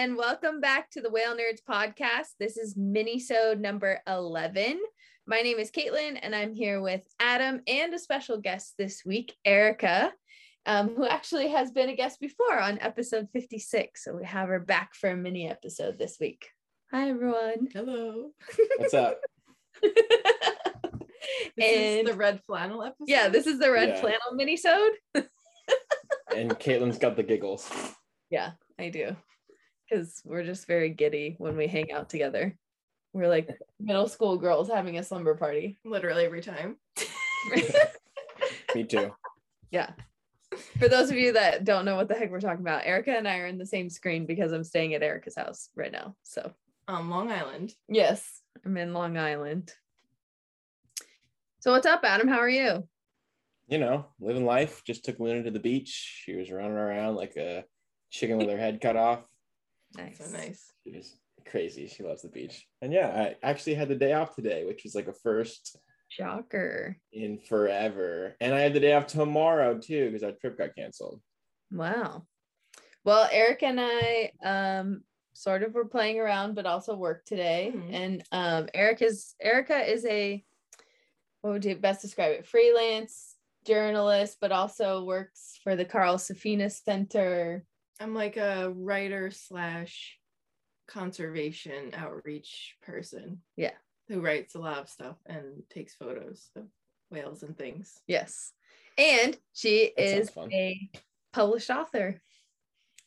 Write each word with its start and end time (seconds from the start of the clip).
and 0.00 0.16
welcome 0.16 0.62
back 0.62 0.90
to 0.90 1.02
the 1.02 1.10
Whale 1.10 1.36
Nerds 1.36 1.60
podcast. 1.68 2.28
This 2.38 2.56
is 2.56 2.74
mini-sode 2.74 3.60
number 3.60 4.00
11. 4.08 4.80
My 5.26 5.42
name 5.42 5.58
is 5.58 5.70
Caitlin, 5.70 6.18
and 6.22 6.34
I'm 6.34 6.54
here 6.54 6.80
with 6.80 7.02
Adam 7.20 7.60
and 7.66 7.92
a 7.92 7.98
special 7.98 8.40
guest 8.40 8.76
this 8.78 9.02
week, 9.04 9.36
Erica, 9.44 10.10
um, 10.64 10.96
who 10.96 11.06
actually 11.06 11.48
has 11.50 11.70
been 11.70 11.90
a 11.90 11.94
guest 11.96 12.18
before 12.18 12.58
on 12.58 12.78
episode 12.80 13.28
56. 13.34 14.02
So 14.02 14.16
we 14.16 14.24
have 14.24 14.48
her 14.48 14.58
back 14.60 14.94
for 14.94 15.10
a 15.10 15.16
mini 15.18 15.46
episode 15.50 15.98
this 15.98 16.16
week. 16.18 16.48
Hi, 16.92 17.10
everyone. 17.10 17.68
Hello. 17.70 18.30
What's 18.78 18.94
up? 18.94 19.20
This 21.56 21.76
And- 21.98 22.08
is 22.08 22.12
the 22.14 22.18
red 22.18 22.40
flannel 22.46 22.82
episode. 22.82 23.04
yeah, 23.06 23.28
this 23.28 23.46
is 23.46 23.58
the 23.58 23.70
red 23.70 23.90
Yeah. 23.90 24.00
flannel 24.00 24.32
mini-sode. 24.32 24.92
And 26.34 26.50
Caitlin's 26.58 26.96
got 26.98 27.16
the 27.16 27.22
giggles. 27.22 27.70
Yeah, 28.30 28.52
I 28.78 28.88
do. 28.88 29.14
Because 29.90 30.22
we're 30.24 30.44
just 30.44 30.66
very 30.66 30.90
giddy 30.90 31.34
when 31.38 31.56
we 31.56 31.66
hang 31.66 31.90
out 31.92 32.08
together. 32.08 32.54
We're 33.12 33.28
like 33.28 33.48
middle 33.80 34.08
school 34.08 34.36
girls 34.38 34.68
having 34.68 34.98
a 34.98 35.02
slumber 35.02 35.34
party. 35.34 35.78
literally 35.84 36.24
every 36.24 36.42
time. 36.42 36.76
Me 38.74 38.84
too. 38.84 39.12
yeah. 39.70 39.90
For 40.78 40.88
those 40.88 41.10
of 41.10 41.16
you 41.16 41.32
that 41.32 41.64
don't 41.64 41.84
know 41.84 41.96
what 41.96 42.08
the 42.08 42.14
heck 42.14 42.30
we're 42.30 42.40
talking 42.40 42.60
about, 42.60 42.84
Erica 42.84 43.12
and 43.16 43.26
I 43.26 43.38
are 43.38 43.46
in 43.46 43.58
the 43.58 43.66
same 43.66 43.88
screen 43.88 44.26
because 44.26 44.52
I'm 44.52 44.64
staying 44.64 44.94
at 44.94 45.02
Erica's 45.02 45.36
house 45.36 45.70
right 45.76 45.92
now. 45.92 46.16
So, 46.22 46.52
Um, 46.88 47.08
Long 47.10 47.30
Island. 47.30 47.74
yes, 47.88 48.42
I'm 48.64 48.76
in 48.76 48.92
Long 48.92 49.16
Island. 49.16 49.72
So, 51.60 51.70
what's 51.72 51.86
up, 51.86 52.00
Adam? 52.04 52.26
How 52.28 52.38
are 52.38 52.48
you? 52.48 52.86
You 53.68 53.78
know, 53.78 54.06
living 54.18 54.44
life. 54.44 54.82
Just 54.84 55.04
took 55.04 55.20
Luna 55.20 55.44
to 55.44 55.50
the 55.52 55.60
beach. 55.60 56.22
She 56.24 56.34
was 56.34 56.50
running 56.50 56.72
around 56.72 57.14
like 57.14 57.36
a 57.36 57.64
chicken 58.10 58.38
with 58.38 58.48
her 58.48 58.58
head 58.58 58.80
cut 58.80 58.96
off. 58.96 59.24
Nice. 59.96 60.18
So 60.18 60.30
nice. 60.30 60.72
She 60.84 60.96
was 60.96 61.16
crazy. 61.46 61.86
She 61.86 62.02
loves 62.02 62.22
the 62.22 62.28
beach. 62.28 62.66
And 62.82 62.92
yeah, 62.92 63.08
I 63.08 63.46
actually 63.46 63.74
had 63.74 63.88
the 63.88 63.94
day 63.96 64.12
off 64.12 64.34
today, 64.34 64.64
which 64.64 64.84
was 64.84 64.94
like 64.94 65.08
a 65.08 65.12
first 65.12 65.76
Shocker. 66.08 66.96
in 67.12 67.38
forever. 67.38 68.36
And 68.40 68.54
I 68.54 68.60
had 68.60 68.74
the 68.74 68.80
day 68.80 68.94
off 68.94 69.06
tomorrow 69.06 69.78
too 69.78 70.06
because 70.06 70.22
our 70.22 70.32
trip 70.32 70.58
got 70.58 70.74
canceled. 70.76 71.20
Wow. 71.72 72.26
Well, 73.04 73.28
Eric 73.32 73.62
and 73.62 73.78
I 73.80 74.32
um 74.44 75.02
sort 75.32 75.62
of 75.62 75.72
were 75.74 75.86
playing 75.86 76.18
around 76.18 76.54
but 76.54 76.66
also 76.66 76.94
work 76.96 77.24
today. 77.24 77.72
Mhm. 77.74 77.94
And 77.94 78.24
um 78.32 78.68
Eric 78.74 79.02
is 79.02 79.34
Erica 79.40 79.78
is 79.90 80.04
a 80.04 80.44
what 81.42 81.52
would 81.52 81.64
you 81.64 81.76
best 81.76 82.02
describe 82.02 82.32
it? 82.32 82.46
Freelance 82.46 83.36
journalist, 83.66 84.38
but 84.40 84.52
also 84.52 85.04
works 85.04 85.58
for 85.62 85.76
the 85.76 85.84
Carl 85.84 86.16
Safina 86.16 86.70
Center. 86.70 87.64
I'm 88.00 88.14
like 88.14 88.38
a 88.38 88.72
writer 88.74 89.30
slash 89.30 90.18
conservation 90.88 91.92
outreach 91.94 92.76
person. 92.82 93.42
Yeah. 93.56 93.72
Who 94.08 94.20
writes 94.22 94.54
a 94.54 94.58
lot 94.58 94.78
of 94.78 94.88
stuff 94.88 95.16
and 95.26 95.62
takes 95.68 95.94
photos 95.94 96.48
of 96.56 96.64
whales 97.10 97.42
and 97.42 97.56
things. 97.56 98.00
Yes. 98.06 98.52
And 98.96 99.36
she 99.52 99.92
That 99.96 100.08
sounds 100.08 100.30
is 100.30 100.52
a 100.52 100.90
published 101.32 101.70
author. 101.70 102.20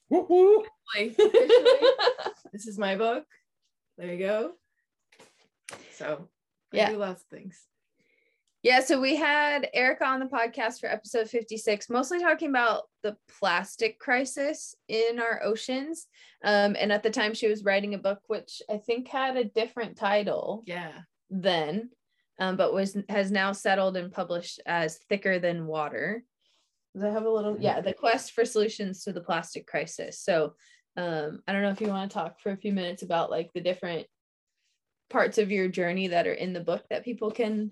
Woo 0.09 0.25
woo. 0.29 0.63
Like, 0.95 1.11
officially, 1.17 1.89
this 2.53 2.67
is 2.67 2.77
my 2.77 2.95
book. 2.95 3.25
There 3.97 4.13
you 4.13 4.19
go. 4.19 4.51
So 5.95 6.29
I 6.71 6.77
Yeah. 6.77 6.91
do 6.91 6.97
lots 6.97 7.23
of 7.23 7.27
things. 7.29 7.59
Yeah, 8.63 8.79
so 8.79 9.01
we 9.01 9.17
had 9.17 9.67
Erica 9.73 10.05
on 10.05 10.21
the 10.21 10.25
podcast 10.25 10.79
for 10.79 10.87
episode 10.87 11.29
56, 11.29 11.89
mostly 11.89 12.19
talking 12.19 12.49
about 12.49 12.83
the 13.03 13.17
plastic 13.37 13.99
crisis 13.99 14.73
in 14.87 15.19
our 15.19 15.43
oceans. 15.43 16.07
Um, 16.45 16.77
and 16.79 16.89
at 16.89 17.03
the 17.03 17.09
time, 17.09 17.33
she 17.33 17.49
was 17.49 17.65
writing 17.65 17.93
a 17.93 17.97
book 17.97 18.19
which 18.27 18.61
I 18.69 18.77
think 18.77 19.09
had 19.09 19.35
a 19.35 19.43
different 19.43 19.97
title 19.97 20.63
Yeah. 20.65 20.93
then, 21.29 21.89
um, 22.39 22.55
but 22.55 22.73
was 22.73 22.95
has 23.09 23.31
now 23.31 23.51
settled 23.51 23.97
and 23.97 24.13
published 24.13 24.61
as 24.65 24.97
Thicker 25.09 25.39
Than 25.39 25.67
Water. 25.67 26.23
Does 26.95 27.03
I 27.03 27.09
have 27.09 27.25
a 27.25 27.29
little? 27.29 27.57
Yeah, 27.59 27.81
the 27.81 27.93
quest 27.93 28.31
for 28.31 28.45
solutions 28.45 29.03
to 29.03 29.11
the 29.11 29.19
plastic 29.21 29.67
crisis. 29.67 30.21
So 30.21 30.53
um, 30.95 31.41
I 31.45 31.51
don't 31.51 31.63
know 31.63 31.71
if 31.71 31.81
you 31.81 31.87
want 31.87 32.09
to 32.09 32.13
talk 32.13 32.39
for 32.39 32.53
a 32.53 32.57
few 32.57 32.71
minutes 32.71 33.03
about 33.03 33.29
like 33.29 33.51
the 33.53 33.61
different 33.61 34.07
parts 35.09 35.37
of 35.37 35.51
your 35.51 35.67
journey 35.67 36.07
that 36.07 36.27
are 36.27 36.33
in 36.33 36.53
the 36.53 36.61
book 36.61 36.83
that 36.89 37.03
people 37.03 37.29
can 37.29 37.71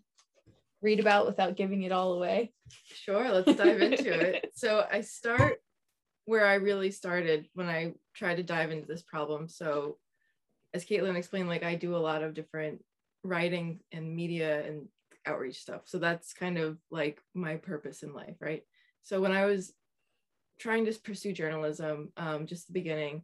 read 0.82 1.00
about 1.00 1.26
without 1.26 1.56
giving 1.56 1.84
it 1.84 1.92
all 1.92 2.14
away. 2.14 2.54
Sure, 2.86 3.30
let's 3.32 3.56
dive 3.56 3.82
into 3.82 4.14
it. 4.14 4.52
So 4.56 4.86
I 4.92 5.02
start 5.02 5.60
where 6.26 6.46
I 6.46 6.56
really 6.56 6.92
started 6.92 7.48
when 7.54 7.68
I 7.68 7.94
tried 8.14 8.36
to 8.36 8.44
dive 8.44 8.72
into 8.72 8.86
this 8.86 9.02
problem. 9.02 9.50
So 9.50 9.98
as 10.74 10.86
Caitlin 10.86 11.16
explained, 11.16 11.50
like 11.50 11.64
I 11.64 11.76
do 11.76 11.96
a 11.96 11.98
lot 11.98 12.22
of 12.22 12.34
different 12.34 12.84
writing 13.24 13.80
and 13.92 14.16
media 14.16 14.66
and 14.66 14.88
outreach 15.26 15.60
stuff. 15.60 15.82
So 15.86 15.98
that's 15.98 16.34
kind 16.34 16.58
of 16.58 16.78
like 16.90 17.22
my 17.34 17.56
purpose 17.56 18.04
in 18.04 18.14
life, 18.14 18.36
right? 18.40 18.64
So 19.02 19.20
when 19.20 19.32
I 19.32 19.46
was 19.46 19.74
trying 20.60 20.86
to 20.86 21.00
pursue 21.00 21.34
journalism, 21.34 22.12
um, 22.18 22.46
just 22.46 22.68
the 22.68 22.74
beginning, 22.74 23.24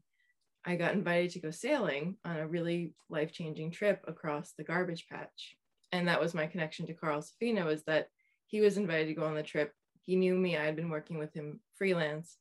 I 0.66 0.76
got 0.76 0.94
invited 0.94 1.32
to 1.32 1.40
go 1.40 1.52
sailing 1.52 2.18
on 2.26 2.38
a 2.38 2.48
really 2.48 2.94
life-changing 3.10 3.72
trip 3.72 4.04
across 4.08 4.54
the 4.58 4.64
garbage 4.64 5.08
patch. 5.10 5.56
And 5.92 6.08
that 6.08 6.20
was 6.20 6.34
my 6.34 6.48
connection 6.48 6.86
to 6.88 6.94
Carl 6.94 7.22
Safina 7.22 7.66
was 7.66 7.84
that 7.84 8.10
he 8.46 8.62
was 8.62 8.78
invited 8.78 9.08
to 9.08 9.14
go 9.14 9.26
on 9.26 9.36
the 9.36 9.44
trip. 9.44 9.74
He 10.02 10.16
knew 10.16 10.36
me. 10.36 10.58
I 10.58 10.66
had 10.66 10.76
been 10.76 10.90
working 10.90 11.18
with 11.18 11.34
him 11.34 11.60
freelance. 11.78 12.38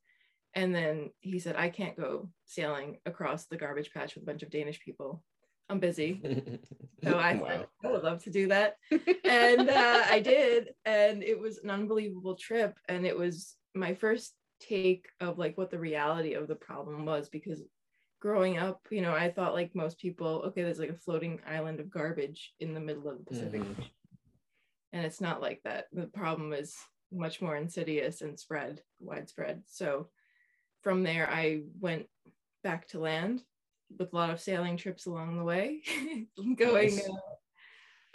And 0.55 0.75
then 0.75 1.11
he 1.21 1.39
said, 1.39 1.57
I 1.57 1.69
can't 1.69 1.97
go 1.97 2.31
sailing 2.47 2.99
across 3.05 3.47
the 3.47 3.57
garbage 3.57 3.93
patch 3.93 4.15
with 4.15 4.23
a 4.23 4.27
bunch 4.27 4.43
of 4.43 4.51
Danish 4.51 4.81
people. 4.81 5.23
I'm 5.69 5.81
busy. 5.81 6.21
So 7.05 7.19
I 7.19 7.35
wow. 7.35 7.47
said, 7.47 7.67
I 7.85 7.93
would 7.93 8.03
love 8.03 8.25
to 8.25 8.31
do 8.31 8.49
that. 8.49 8.79
And 9.25 9.69
uh, 9.69 10.03
I 10.11 10.19
did. 10.19 10.71
And 10.87 11.23
it 11.23 11.39
was 11.39 11.59
an 11.59 11.71
unbelievable 11.71 12.35
trip. 12.37 12.79
And 12.89 13.07
it 13.07 13.17
was 13.17 13.55
my 13.75 13.93
first 13.93 14.33
take 14.61 15.07
of 15.21 15.39
like 15.39 15.59
what 15.59 15.71
the 15.71 15.79
reality 15.79 16.33
of 16.33 16.49
the 16.49 16.55
problem 16.55 17.05
was 17.05 17.29
because 17.29 17.63
growing 18.21 18.59
up, 18.59 18.81
you 18.91 19.03
know, 19.03 19.15
I 19.15 19.31
thought 19.31 19.55
like 19.55 19.75
most 19.75 19.99
people, 19.99 20.43
okay, 20.47 20.63
there's 20.63 20.79
like 20.79 20.91
a 20.91 20.95
floating 20.95 21.41
island 21.47 21.81
of 21.81 21.91
garbage 21.91 22.55
in 22.61 22.75
the 22.75 22.81
middle 22.81 23.09
of 23.09 23.19
the 23.19 23.25
Pacific 23.25 23.61
Mhm. 23.63 23.91
And 24.93 25.05
it's 25.05 25.21
not 25.21 25.43
like 25.43 25.63
that. 25.65 25.87
The 25.93 26.07
problem 26.07 26.53
is 26.53 26.75
much 27.13 27.43
more 27.43 27.57
insidious 27.57 28.23
and 28.23 28.39
spread, 28.39 28.83
widespread. 28.99 29.63
So 29.67 30.11
from 30.83 31.03
there, 31.03 31.29
I 31.31 31.63
went 31.81 32.07
back 32.63 32.89
to 32.89 33.01
land 33.01 33.45
with 33.99 34.13
a 34.13 34.17
lot 34.17 34.31
of 34.31 34.41
sailing 34.41 34.77
trips 34.77 35.07
along 35.07 35.37
the 35.37 35.45
way, 35.45 35.83
going 36.57 36.97
Nice. 36.97 37.09
uh, 37.09 37.17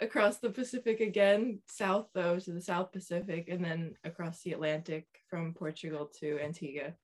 across 0.00 0.38
the 0.38 0.50
Pacific 0.50 1.00
again, 1.00 1.62
south 1.68 2.08
though 2.14 2.38
to 2.40 2.52
the 2.52 2.60
South 2.60 2.90
Pacific, 2.92 3.48
and 3.48 3.64
then 3.64 3.96
across 4.04 4.42
the 4.42 4.52
Atlantic 4.52 5.06
from 5.30 5.54
Portugal 5.54 6.10
to 6.20 6.40
Antigua 6.40 6.94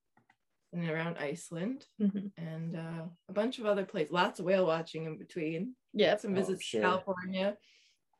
and 0.73 0.89
around 0.89 1.17
Iceland 1.19 1.87
Mhm. 2.01 2.31
and 2.37 2.77
uh, 2.77 3.05
a 3.29 3.33
bunch 3.33 3.59
of 3.59 3.67
other 3.67 3.85
places. 3.85 4.13
Lots 4.13 4.39
of 4.41 4.47
whale 4.47 4.67
watching 4.67 5.05
in 5.07 5.17
between. 5.19 5.75
Yep. 5.95 6.21
Some 6.21 6.33
Oh, 6.33 6.35
visits 6.35 6.63
sure. 6.65 6.81
to 6.83 6.87
California. 6.87 7.57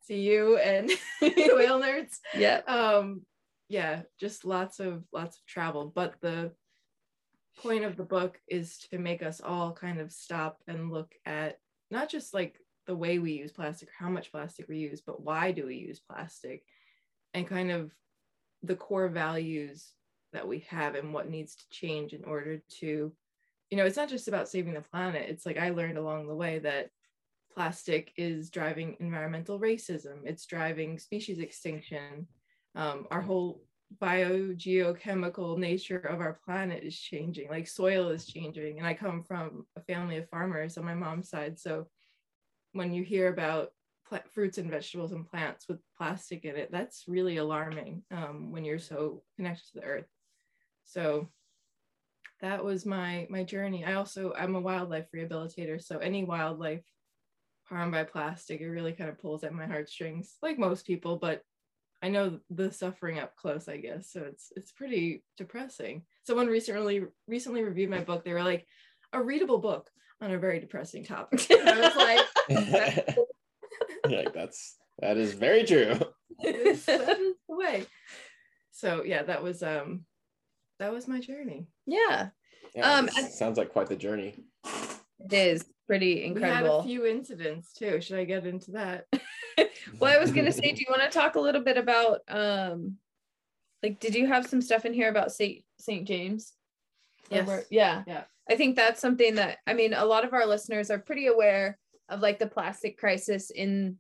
See 0.03 0.23
you 0.23 0.57
and 0.59 0.89
the 1.21 1.53
whale 1.57 1.81
nerds 1.81 2.17
Yeah. 2.35 2.63
um 2.67 3.27
yeah 3.69 4.03
just 4.19 4.47
lots 4.47 4.81
of 4.81 5.05
lots 5.13 5.37
of 5.37 5.45
travel 5.45 5.93
but 5.95 6.15
the 6.23 6.55
point 7.59 7.85
of 7.85 7.97
the 7.97 8.05
book 8.05 8.41
is 8.49 8.79
to 8.91 8.99
make 8.99 9.23
us 9.23 9.43
all 9.43 9.73
kind 9.75 10.01
of 10.01 10.11
stop 10.11 10.63
and 10.67 10.91
look 10.91 11.15
at 11.27 11.59
not 11.91 12.09
just 12.09 12.33
like 12.33 12.59
the 12.87 12.97
way 12.97 13.19
we 13.19 13.33
use 13.33 13.53
plastic 13.53 13.91
how 13.99 14.09
much 14.09 14.31
plastic 14.33 14.67
we 14.69 14.79
use 14.79 15.03
but 15.03 15.21
why 15.23 15.53
do 15.53 15.67
we 15.67 15.75
use 15.77 16.01
plastic 16.01 16.65
and 17.35 17.47
kind 17.47 17.71
of 17.71 17.93
the 18.63 18.77
core 18.77 19.09
values 19.09 19.93
that 20.33 20.47
we 20.47 20.65
have 20.69 20.95
and 20.95 21.13
what 21.13 21.31
needs 21.31 21.57
to 21.57 21.69
change 21.71 22.13
in 22.13 22.25
order 22.25 22.63
to 22.81 23.13
you 23.71 23.77
know 23.77 23.85
it's 23.85 23.97
not 23.97 24.09
just 24.09 24.29
about 24.29 24.49
saving 24.49 24.75
the 24.75 24.81
planet. 24.81 25.29
It's 25.29 25.45
like 25.45 25.59
i 25.59 25.71
learned 25.71 25.99
along 25.99 26.27
the 26.27 26.35
way 26.35 26.59
that 26.61 26.91
plastic 27.55 28.13
is 28.17 28.51
driving 28.51 28.97
environmental 29.01 29.59
racism. 29.59 30.19
It's 30.25 30.47
driving 30.47 30.99
species 30.99 31.39
extinction. 31.39 32.27
Um, 32.75 33.07
our 33.11 33.21
whole 33.21 33.63
biogeochemical 34.01 35.59
nature 35.59 35.99
of 35.99 36.21
our 36.21 36.39
planet 36.45 36.85
is 36.85 36.99
changing. 36.99 37.49
Like 37.49 37.67
soil 37.67 38.09
is 38.09 38.27
changing. 38.27 38.79
And 38.79 38.87
i 38.87 38.95
come 38.95 39.23
from 39.23 39.67
a 39.77 39.81
family 39.81 40.19
of 40.19 40.29
farmers 40.29 40.79
on 40.79 40.85
my 40.85 40.95
mom's 40.95 41.31
side. 41.31 41.59
So 41.59 41.89
when 42.73 42.93
you 42.93 43.03
hear 43.03 43.29
about 43.29 43.73
fruits 44.31 44.59
and 44.59 44.71
vegetables 44.71 45.13
and 45.13 45.29
plants 45.29 45.69
with 45.69 45.79
plastic 45.97 46.45
in 46.45 46.57
it 46.57 46.71
that's 46.73 47.05
really 47.09 47.37
alarming 47.37 48.03
um, 48.11 48.51
when 48.51 48.65
you're 48.65 48.79
so 48.79 49.23
connected 49.37 49.65
to 49.67 49.81
the 49.81 49.85
earth 49.85 50.07
so 50.89 51.29
that 52.41 52.65
was 52.65 52.87
my 52.87 53.27
my 53.31 53.45
journey 53.45 53.85
i 53.85 53.95
also 53.95 54.33
i'm 54.37 54.55
a 54.55 54.61
wildlife 54.61 55.07
rehabilitator 55.15 55.83
so 55.83 55.99
any 55.99 56.25
wildlife 56.25 56.85
harmed 57.69 57.93
by 57.93 58.03
plastic 58.03 58.61
it 58.61 58.69
really 58.69 58.93
kind 58.93 59.11
of 59.11 59.19
pulls 59.19 59.45
at 59.45 59.53
my 59.53 59.67
heartstrings 59.67 60.37
like 60.43 60.59
most 60.59 60.87
people 60.87 61.17
but 61.17 61.43
I 62.01 62.11
know 62.11 62.39
the 62.49 62.71
suffering 62.71 63.19
up 63.19 63.35
close, 63.35 63.69
I 63.69 63.79
guess. 63.79 64.13
So 64.13 64.23
it's 64.23 64.53
it's 64.55 64.71
pretty 64.71 65.25
depressing. 65.37 66.03
Someone 66.25 66.47
recently 66.47 67.03
recently 67.27 67.65
reviewed 67.65 67.91
my 67.91 68.05
book. 68.05 68.25
They 68.25 68.33
were 68.33 68.45
like, 68.45 68.69
a 69.13 69.23
readable 69.23 69.59
book. 69.59 69.91
on 70.21 70.33
a 70.33 70.39
very 70.39 70.61
depressing 70.61 71.05
topic. 71.05 71.47
And 71.51 71.69
I 71.69 71.81
was 71.81 71.97
like, 71.97 73.19
like 74.09 74.35
that's 74.35 74.77
that 75.01 75.17
is 75.17 75.33
very 75.33 75.65
true. 75.65 75.95
that 76.43 76.55
is 76.55 76.85
the 76.87 77.35
way. 77.49 77.87
So 78.71 79.03
yeah, 79.05 79.23
that 79.25 79.43
was 79.43 79.63
um 79.63 80.05
that 80.79 80.93
was 80.93 81.09
my 81.09 81.21
journey. 81.21 81.67
yeah, 81.87 82.29
Yeah, 82.75 82.93
Um, 82.95 83.07
this 83.07 83.39
sounds 83.39 83.59
like 83.59 83.73
quite 83.73 83.89
the 83.89 83.97
journey. 83.97 84.45
it 84.65 85.33
is 85.33 85.65
pretty 85.87 86.25
incredible. 86.25 86.63
We 86.63 86.67
had 86.69 86.81
a 86.81 86.83
few 86.85 87.07
incidents 87.07 87.73
too. 87.73 88.01
Should 88.01 88.19
I 88.19 88.25
get 88.25 88.47
into 88.47 88.73
that? 88.73 89.07
well, 89.99 90.15
I 90.15 90.21
was 90.21 90.33
gonna 90.33 90.53
say, 90.53 90.73
do 90.73 90.81
you 90.81 90.87
want 90.91 91.03
to 91.03 91.09
talk 91.19 91.35
a 91.37 91.41
little 91.41 91.63
bit 91.63 91.77
about 91.79 92.21
um 92.29 92.97
like 93.83 93.99
did 94.01 94.15
you 94.15 94.27
have 94.27 94.47
some 94.47 94.61
stuff 94.61 94.85
in 94.85 94.93
here 94.93 95.09
about 95.09 95.33
Saint 95.33 95.65
Saint 95.79 96.07
James? 96.07 96.53
Or 97.31 97.37
Yes. 97.39 97.47
where- 97.47 97.65
yeah. 97.71 98.03
Yeah. 98.07 98.25
I 98.51 98.57
think 98.57 98.77
that's 98.77 99.01
something 99.01 99.35
that 99.37 99.59
I 99.67 99.75
mean 99.75 99.93
a 99.95 100.05
lot 100.05 100.25
of 100.25 100.33
our 100.33 100.47
listeners 100.47 100.91
are 100.91 100.99
pretty 100.99 101.27
aware 101.27 101.79
of 102.09 102.21
like 102.21 102.39
the 102.39 102.47
plastic 102.47 102.99
crisis 102.99 103.51
in 103.51 103.99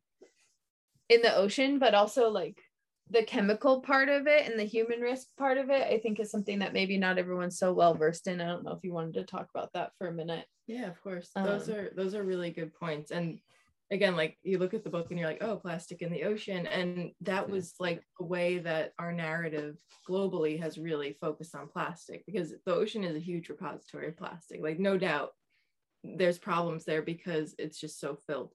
in 1.08 1.22
the 1.22 1.34
ocean, 1.34 1.78
but 1.78 1.94
also 1.94 2.28
like 2.28 2.62
the 3.10 3.22
chemical 3.22 3.81
part 3.81 4.08
of 4.08 4.26
it 4.26 4.49
and 4.49 4.58
the 4.58 4.64
human 4.64 5.00
risk 5.00 5.28
part 5.38 5.58
of 5.58 5.70
it, 5.70 5.87
I 5.87 5.99
think 5.99 6.20
is 6.20 6.31
something 6.31 6.58
that 6.58 6.72
maybe 6.72 6.99
not 6.99 7.19
everyone's 7.19 7.58
so 7.58 7.72
well 7.72 7.94
versed 7.94 8.26
in. 8.26 8.40
I 8.40 8.46
don't 8.46 8.64
know 8.64 8.72
if 8.72 8.84
you 8.84 8.93
wanted 8.93 9.14
to 9.14 9.25
talk 9.25 9.49
about 9.55 9.72
that 9.75 9.93
for 9.99 10.08
a 10.08 10.12
minute. 10.12 10.46
Yeah, 10.66 10.87
of 10.87 11.00
course. 11.02 11.31
those 11.34 11.69
Um, 11.69 11.75
are 11.75 11.90
those 11.96 12.14
are 12.14 12.22
really 12.22 12.50
good 12.50 12.75
points. 12.75 13.10
And 13.10 13.40
again, 13.90 14.16
like 14.16 14.37
you 14.43 14.58
look 14.58 14.75
at 14.75 14.84
the 14.84 14.90
book 14.90 15.10
and 15.10 15.19
you're 15.19 15.28
like, 15.28 15.43
oh, 15.43 15.56
plastic 15.56 16.02
in 16.02 16.12
the 16.12 16.25
ocean. 16.25 16.66
And 16.66 17.12
that 17.22 17.49
was 17.49 17.75
like 17.81 18.02
a 18.20 18.25
way 18.25 18.58
that 18.58 18.93
our 18.99 19.12
narrative 19.12 19.76
globally 20.08 20.60
has 20.60 20.76
really 20.76 21.16
focused 21.20 21.55
on 21.55 21.69
plastic 21.69 22.26
because 22.26 22.52
the 22.66 22.75
ocean 22.75 23.05
is 23.05 23.16
a 23.16 23.20
huge 23.20 23.49
repository 23.49 24.08
of 24.08 24.16
plastic. 24.16 24.60
Like, 24.62 24.78
no 24.78 24.99
doubt 24.99 25.31
there's 26.05 26.38
problems 26.38 26.84
there 26.84 27.02
because 27.02 27.55
it's 27.58 27.81
just 27.81 27.99
so 27.99 28.19
filled. 28.26 28.52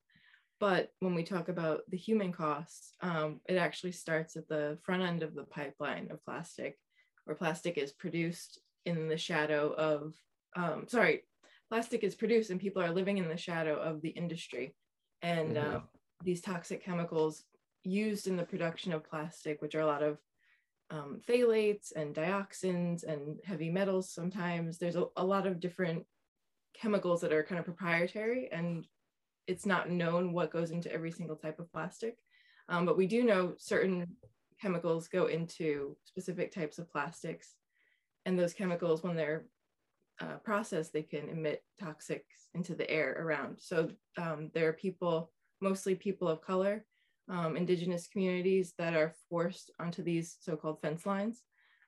But 0.63 0.93
when 1.01 1.13
we 1.13 1.25
talk 1.25 1.49
about 1.49 1.81
the 1.89 1.97
human 1.97 2.31
costs, 2.31 2.95
um, 3.01 3.41
it 3.49 3.57
actually 3.57 3.91
starts 3.91 4.37
at 4.37 4.47
the 4.47 4.77
front 4.81 5.03
end 5.03 5.21
of 5.21 5.35
the 5.35 5.43
pipeline 5.43 6.07
of 6.09 6.23
plastic, 6.23 6.79
where 7.25 7.35
plastic 7.35 7.77
is 7.77 7.91
produced 7.91 8.61
in 8.85 9.09
the 9.09 9.17
shadow 9.17 9.73
of, 9.73 10.15
um, 10.55 10.87
sorry, 10.87 11.23
plastic 11.67 12.01
is 12.01 12.15
produced 12.15 12.49
and 12.49 12.61
people 12.61 12.81
are 12.81 12.93
living 12.93 13.17
in 13.17 13.27
the 13.27 13.35
shadow 13.35 13.75
of 13.75 14.01
the 14.01 14.11
industry. 14.11 14.73
And 15.21 15.57
Mhm. 15.57 15.75
uh, 15.75 15.79
these 16.23 16.39
toxic 16.39 16.81
chemicals 16.81 17.43
used 17.83 18.27
in 18.27 18.37
the 18.37 18.45
production 18.45 18.93
of 18.93 19.03
plastic, 19.03 19.61
which 19.61 19.75
are 19.75 19.81
a 19.81 19.85
lot 19.85 20.01
of 20.01 20.17
um, 20.91 21.19
phthalates 21.27 21.91
and 21.93 22.15
dioxins 22.15 23.03
and 23.03 23.41
heavy 23.43 23.69
metals 23.69 24.13
sometimes, 24.13 24.77
there's 24.77 24.95
a, 24.95 25.07
a 25.17 25.25
lot 25.25 25.45
of 25.45 25.59
different 25.59 26.05
chemicals 26.73 27.19
that 27.19 27.33
are 27.33 27.43
kind 27.43 27.59
of 27.59 27.65
proprietary 27.65 28.49
and 28.49 28.87
it's 29.47 29.65
not 29.65 29.89
known 29.89 30.33
what 30.33 30.51
goes 30.51 30.71
into 30.71 30.91
every 30.91 31.11
single 31.11 31.35
type 31.35 31.59
of 31.59 31.71
plastic. 31.71 32.17
Um, 32.69 32.85
but 32.85 32.97
we 32.97 33.07
do 33.07 33.23
know 33.23 33.53
certain 33.57 34.07
chemicals 34.61 35.07
go 35.07 35.25
into 35.25 35.97
specific 36.05 36.51
types 36.51 36.79
of 36.79 36.91
plastics. 36.91 37.55
And 38.25 38.39
those 38.39 38.53
chemicals, 38.53 39.03
when 39.03 39.15
they're 39.15 39.45
uh, 40.21 40.37
processed, 40.43 40.93
they 40.93 41.03
can 41.03 41.27
emit 41.29 41.63
toxics 41.81 42.21
into 42.53 42.73
the 42.75 42.89
air 42.89 43.17
around. 43.19 43.59
So 43.59 43.89
um, 44.17 44.49
there 44.53 44.69
are 44.69 44.73
people, 44.73 45.31
mostly 45.59 45.95
people 45.95 46.27
of 46.27 46.41
color, 46.41 46.85
um, 47.29 47.57
indigenous 47.57 48.07
communities 48.07 48.73
that 48.77 48.93
are 48.93 49.13
forced 49.29 49.71
onto 49.79 50.03
these 50.03 50.37
so-called 50.39 50.81
fence 50.81 51.05
lines. 51.05 51.41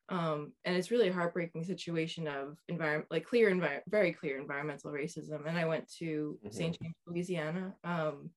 Um, 0.09 0.53
and 0.65 0.75
it's 0.75 0.91
really 0.91 1.09
a 1.09 1.13
heartbreaking 1.13 1.63
situation 1.63 2.27
of 2.27 2.57
environment, 2.67 3.07
like 3.09 3.25
clear, 3.25 3.49
envi- 3.49 3.81
very 3.87 4.13
clear 4.13 4.39
environmental 4.39 4.91
racism. 4.91 5.47
And 5.47 5.57
I 5.57 5.65
went 5.65 5.91
to 5.97 6.39
Mhm. 6.43 6.53
St. 6.53 6.79
James, 6.79 6.95
Louisiana, 7.07 7.75
um, 7.83 8.29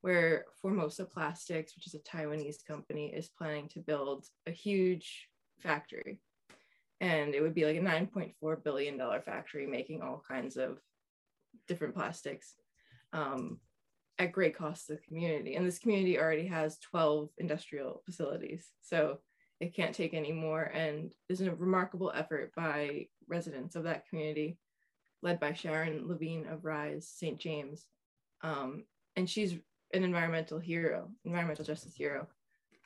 where 0.00 0.46
Formosa 0.60 1.04
Plastics, 1.04 1.74
which 1.76 1.86
is 1.86 1.94
a 1.94 2.00
Taiwanese 2.00 2.64
company, 2.64 3.14
is 3.14 3.28
planning 3.28 3.68
to 3.68 3.80
build 3.80 4.26
a 4.46 4.50
huge 4.50 5.28
factory. 5.58 6.20
And 7.00 7.34
it 7.34 7.40
would 7.40 7.54
be 7.54 7.66
like 7.66 7.76
a 7.76 7.80
$9.4 7.80 8.56
billion 8.56 8.98
factory 9.22 9.66
making 9.66 10.02
all 10.02 10.22
kinds 10.26 10.56
of 10.56 10.80
different 11.68 11.94
plastics 11.94 12.54
um, 13.12 13.60
at 14.18 14.32
great 14.32 14.56
cost 14.56 14.86
to 14.86 14.94
the 14.94 15.00
community. 15.00 15.54
And 15.54 15.66
this 15.66 15.78
community 15.78 16.18
already 16.18 16.46
has 16.46 16.78
12 16.78 17.30
industrial 17.38 18.02
facilities. 18.04 18.72
So 18.80 19.20
it 19.60 19.74
can't 19.74 19.94
take 19.94 20.14
any 20.14 20.32
more. 20.32 20.62
And 20.62 21.12
there's 21.28 21.40
a 21.40 21.54
remarkable 21.54 22.12
effort 22.14 22.52
by 22.54 23.08
residents 23.28 23.76
of 23.76 23.84
that 23.84 24.08
community, 24.08 24.58
led 25.22 25.40
by 25.40 25.52
Sharon 25.52 26.06
Lavigne 26.06 26.48
of 26.48 26.64
Rise 26.64 27.08
St. 27.08 27.38
James. 27.38 27.86
Um, 28.42 28.84
and 29.16 29.28
she's 29.28 29.54
an 29.94 30.04
environmental 30.04 30.58
hero, 30.58 31.10
environmental 31.24 31.64
justice 31.64 31.94
hero. 31.94 32.28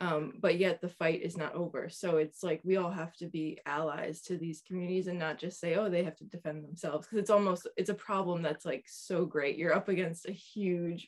Um, 0.02 0.34
but 0.40 0.58
yet 0.58 0.80
the 0.80 0.88
fight 0.88 1.20
is 1.22 1.36
not 1.36 1.54
over. 1.54 1.90
So 1.90 2.16
it's 2.16 2.42
like 2.42 2.62
we 2.64 2.76
all 2.76 2.90
have 2.90 3.14
to 3.16 3.26
be 3.26 3.58
allies 3.66 4.22
to 4.22 4.38
these 4.38 4.62
communities 4.66 5.08
and 5.08 5.18
not 5.18 5.38
just 5.38 5.60
say, 5.60 5.74
oh, 5.74 5.90
they 5.90 6.04
have 6.04 6.16
to 6.16 6.24
defend 6.24 6.64
themselves. 6.64 7.06
Because 7.06 7.18
it's 7.18 7.30
almost 7.30 7.68
it's 7.76 7.90
a 7.90 7.94
problem 7.94 8.40
that's 8.40 8.64
like 8.64 8.86
so 8.86 9.26
great. 9.26 9.58
You're 9.58 9.74
up 9.74 9.88
against 9.88 10.26
a 10.26 10.32
huge 10.32 11.06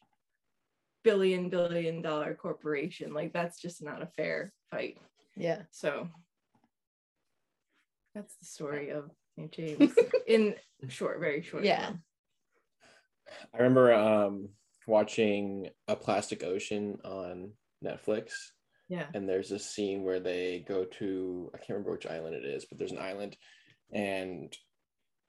billion 1.04 1.48
billion 1.48 2.02
dollar 2.02 2.34
corporation. 2.34 3.14
Like 3.14 3.32
that's 3.32 3.58
just 3.58 3.82
not 3.82 4.02
a 4.02 4.06
fair 4.06 4.52
fight. 4.70 4.98
Yeah. 5.36 5.62
So 5.70 6.08
that's 8.14 8.34
the 8.36 8.44
story 8.46 8.90
of 8.90 9.10
St. 9.36 9.50
James 9.52 9.92
in 10.26 10.54
short, 10.88 11.20
very 11.20 11.42
short. 11.42 11.64
Yeah. 11.64 11.86
form. 11.86 12.02
I 13.54 13.56
remember 13.58 13.92
um 13.94 14.48
watching 14.86 15.68
a 15.88 15.96
plastic 15.96 16.42
ocean 16.42 16.98
on 17.04 17.52
Netflix 17.84 18.32
Yeah. 18.88 19.06
and 19.14 19.28
there's 19.28 19.48
this 19.48 19.64
scene 19.70 20.02
where 20.02 20.20
they 20.20 20.64
go 20.68 20.84
to 20.84 21.50
I 21.54 21.58
can't 21.58 21.70
remember 21.70 21.92
which 21.92 22.06
island 22.06 22.34
it 22.34 22.44
is, 22.44 22.64
but 22.66 22.78
there's 22.78 22.92
an 22.92 22.98
island 22.98 23.36
and 23.92 24.54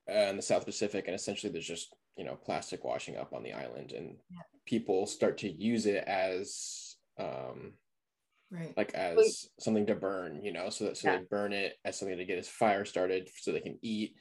uh, 0.10 0.14
in 0.30 0.36
the 0.36 0.42
South 0.42 0.66
Pacific, 0.66 1.06
and 1.08 1.16
essentially 1.16 1.52
there's 1.52 1.68
just 1.68 1.96
you 2.18 2.26
know 2.26 2.36
plastic 2.36 2.84
washing 2.84 3.16
up 3.16 3.32
on 3.34 3.42
the 3.44 3.54
island, 3.54 3.92
and 3.94 4.18
Yeah. 4.30 4.42
people 4.66 5.06
start 5.06 5.38
to 5.40 5.50
use 5.50 5.86
it 5.86 6.04
as 6.06 6.96
um 7.18 7.74
Right. 8.54 8.78
like 8.78 8.94
as 8.94 9.50
something 9.60 9.88
to 9.88 9.96
burn, 9.96 10.44
you 10.44 10.54
know, 10.54 10.70
so 10.70 10.86
that 10.86 10.98
so 10.98 11.10
Yeah. 11.10 11.18
they 11.18 11.24
burn 11.26 11.54
it 11.54 11.76
as 11.84 11.98
something 11.98 12.18
to 12.18 12.26
get 12.26 12.38
his 12.38 12.48
fire 12.48 12.86
started 12.86 13.30
so 13.36 13.52
they 13.52 13.60
can 13.60 13.80
eat, 13.82 14.16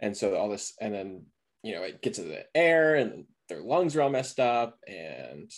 and 0.00 0.16
so 0.16 0.36
all 0.36 0.48
this, 0.48 0.74
and 0.80 0.94
then 0.94 1.26
you 1.62 1.74
know 1.74 1.82
it 1.82 2.00
gets 2.00 2.18
to 2.18 2.24
the 2.24 2.44
air 2.56 2.94
and 2.94 3.24
their 3.48 3.62
lungs 3.62 3.96
are 3.96 4.02
all 4.02 4.10
messed 4.10 4.38
up 4.38 4.78
and 4.86 5.50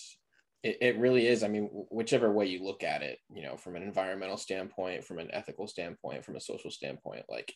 it, 0.63 0.79
it 0.81 0.99
really 0.99 1.27
is 1.27 1.43
i 1.43 1.49
mean 1.49 1.67
whichever 1.91 2.33
way 2.33 2.47
you 2.47 2.65
look 2.65 2.83
at 2.83 3.03
it 3.03 3.19
you 3.31 3.43
know 3.43 3.57
from 3.57 3.77
an 3.77 3.83
environmental 3.83 4.37
standpoint 4.37 5.05
from 5.05 5.19
an 5.19 5.29
ethical 5.33 5.67
standpoint 5.67 6.25
from 6.25 6.37
a 6.37 6.41
social 6.41 6.71
standpoint 6.71 7.25
like 7.29 7.53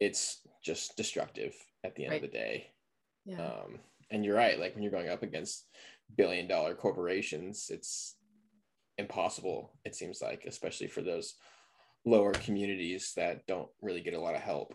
it's 0.00 0.40
just 0.64 0.96
destructive 0.96 1.54
at 1.84 1.94
the 1.94 2.04
end 2.04 2.12
Right. 2.12 2.24
of 2.24 2.30
the 2.30 2.36
day 2.36 2.66
Yeah. 3.24 3.40
um, 3.40 3.78
and 4.10 4.24
you're 4.24 4.36
right 4.36 4.58
like 4.58 4.74
when 4.74 4.82
you're 4.82 4.90
going 4.92 5.10
up 5.10 5.22
against 5.22 5.66
billion 6.16 6.48
dollar 6.48 6.74
corporations 6.74 7.68
it's 7.70 8.16
impossible 9.00 9.72
it 9.84 9.94
seems 9.94 10.22
like 10.22 10.44
especially 10.46 10.86
for 10.86 11.02
those 11.02 11.34
lower 12.06 12.32
communities 12.32 13.12
that 13.16 13.44
don't 13.46 13.68
really 13.82 14.00
get 14.00 14.14
a 14.14 14.20
lot 14.20 14.34
of 14.34 14.40
help 14.40 14.74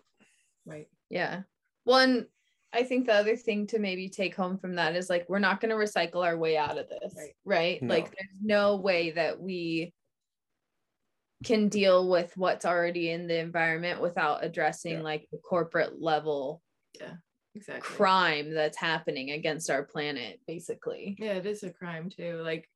right. 0.65 0.87
Yeah. 1.09 1.43
One, 1.83 2.25
I 2.73 2.83
think 2.83 3.05
the 3.05 3.13
other 3.13 3.35
thing 3.35 3.67
to 3.67 3.79
maybe 3.79 4.09
take 4.09 4.35
home 4.35 4.57
from 4.57 4.75
that 4.75 4.95
is 4.95 5.09
like, 5.09 5.29
we're 5.29 5.39
not 5.39 5.61
going 5.61 5.69
to 5.69 5.75
recycle 5.75 6.25
our 6.25 6.37
way 6.37 6.57
out 6.57 6.77
of 6.77 6.89
this, 6.89 7.13
Right. 7.15 7.33
right? 7.45 7.81
No. 7.83 7.93
Like, 7.93 8.05
there's 8.05 8.41
no 8.41 8.77
way 8.77 9.11
that 9.11 9.39
we 9.39 9.93
can 11.43 11.69
deal 11.69 12.09
with 12.09 12.35
what's 12.35 12.65
already 12.65 13.11
in 13.11 13.27
the 13.27 13.37
environment 13.37 14.01
without 14.01 14.43
addressing 14.43 14.93
Yeah. 14.93 15.01
like 15.01 15.27
the 15.31 15.37
corporate 15.37 16.01
level 16.01 16.61
Exactly. 17.53 17.81
crime 17.81 18.53
that's 18.53 18.77
happening 18.77 19.31
against 19.31 19.69
our 19.69 19.83
planet, 19.83 20.41
basically. 20.47 21.15
Yeah, 21.19 21.33
it 21.33 21.45
is 21.45 21.63
a 21.63 21.71
crime 21.71 22.09
too. 22.09 22.41
Like 22.41 22.67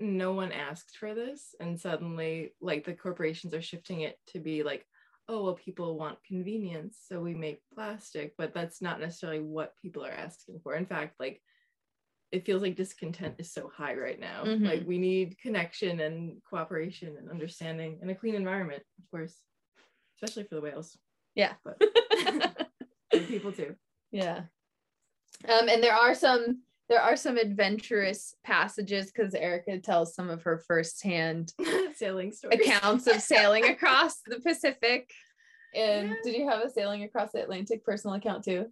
no 0.00 0.32
one 0.32 0.52
asked 0.52 0.96
for 0.98 1.14
this 1.14 1.54
and 1.60 1.78
suddenly 1.80 2.52
like 2.60 2.84
the 2.84 2.94
corporations 2.94 3.54
are 3.54 3.62
shifting 3.62 4.00
it 4.00 4.18
to 4.28 4.40
be 4.40 4.62
like, 4.62 4.86
oh 5.28 5.42
well 5.42 5.54
people 5.54 5.96
want 5.98 6.18
convenience, 6.26 6.98
so 7.08 7.20
we 7.20 7.34
make 7.34 7.60
plastic, 7.74 8.34
but 8.36 8.52
that's 8.52 8.82
not 8.82 9.00
necessarily 9.00 9.40
what 9.40 9.74
people 9.80 10.04
are 10.04 10.10
asking 10.10 10.60
for. 10.62 10.74
In 10.74 10.86
fact, 10.86 11.14
like 11.18 11.40
it 12.32 12.44
feels 12.44 12.62
like 12.62 12.74
discontent 12.74 13.36
is 13.38 13.52
so 13.52 13.70
high 13.74 13.94
right 13.94 14.18
now. 14.18 14.44
Mhm. 14.44 14.66
Like 14.66 14.86
we 14.86 14.98
need 14.98 15.38
connection 15.38 16.00
and 16.00 16.42
cooperation 16.42 17.16
and 17.16 17.30
understanding 17.30 17.98
and 18.02 18.10
a 18.10 18.14
clean 18.14 18.34
environment, 18.34 18.82
of 18.98 19.10
course, 19.10 19.36
especially 20.16 20.44
for 20.44 20.56
the 20.56 20.60
whales. 20.60 20.98
Yeah. 21.36 21.52
But 21.64 21.80
people 23.28 23.52
too. 23.52 23.76
Yeah. 24.10 24.42
Um, 25.48 25.68
and 25.68 25.82
there 25.82 25.94
are 25.94 26.14
some 26.14 26.62
there 26.88 27.00
are 27.00 27.16
some 27.16 27.36
adventurous 27.36 28.34
passages 28.44 29.06
because 29.06 29.34
Erica 29.34 29.78
tells 29.78 30.14
some 30.14 30.28
of 30.30 30.42
her 30.42 30.58
firsthand 30.58 31.52
Sailing 31.96 32.32
stories. 32.32 32.60
accounts 32.60 33.06
of 33.06 33.20
sailing 33.20 33.64
across 33.68 34.20
the 34.26 34.40
Pacific. 34.40 35.10
And 35.74 36.08
Yeah. 36.10 36.14
did 36.24 36.36
you 36.36 36.48
have 36.48 36.60
a 36.62 36.70
sailing 36.70 37.02
across 37.04 37.32
the 37.32 37.42
Atlantic 37.42 37.84
personal 37.84 38.16
account 38.16 38.44
too? 38.44 38.66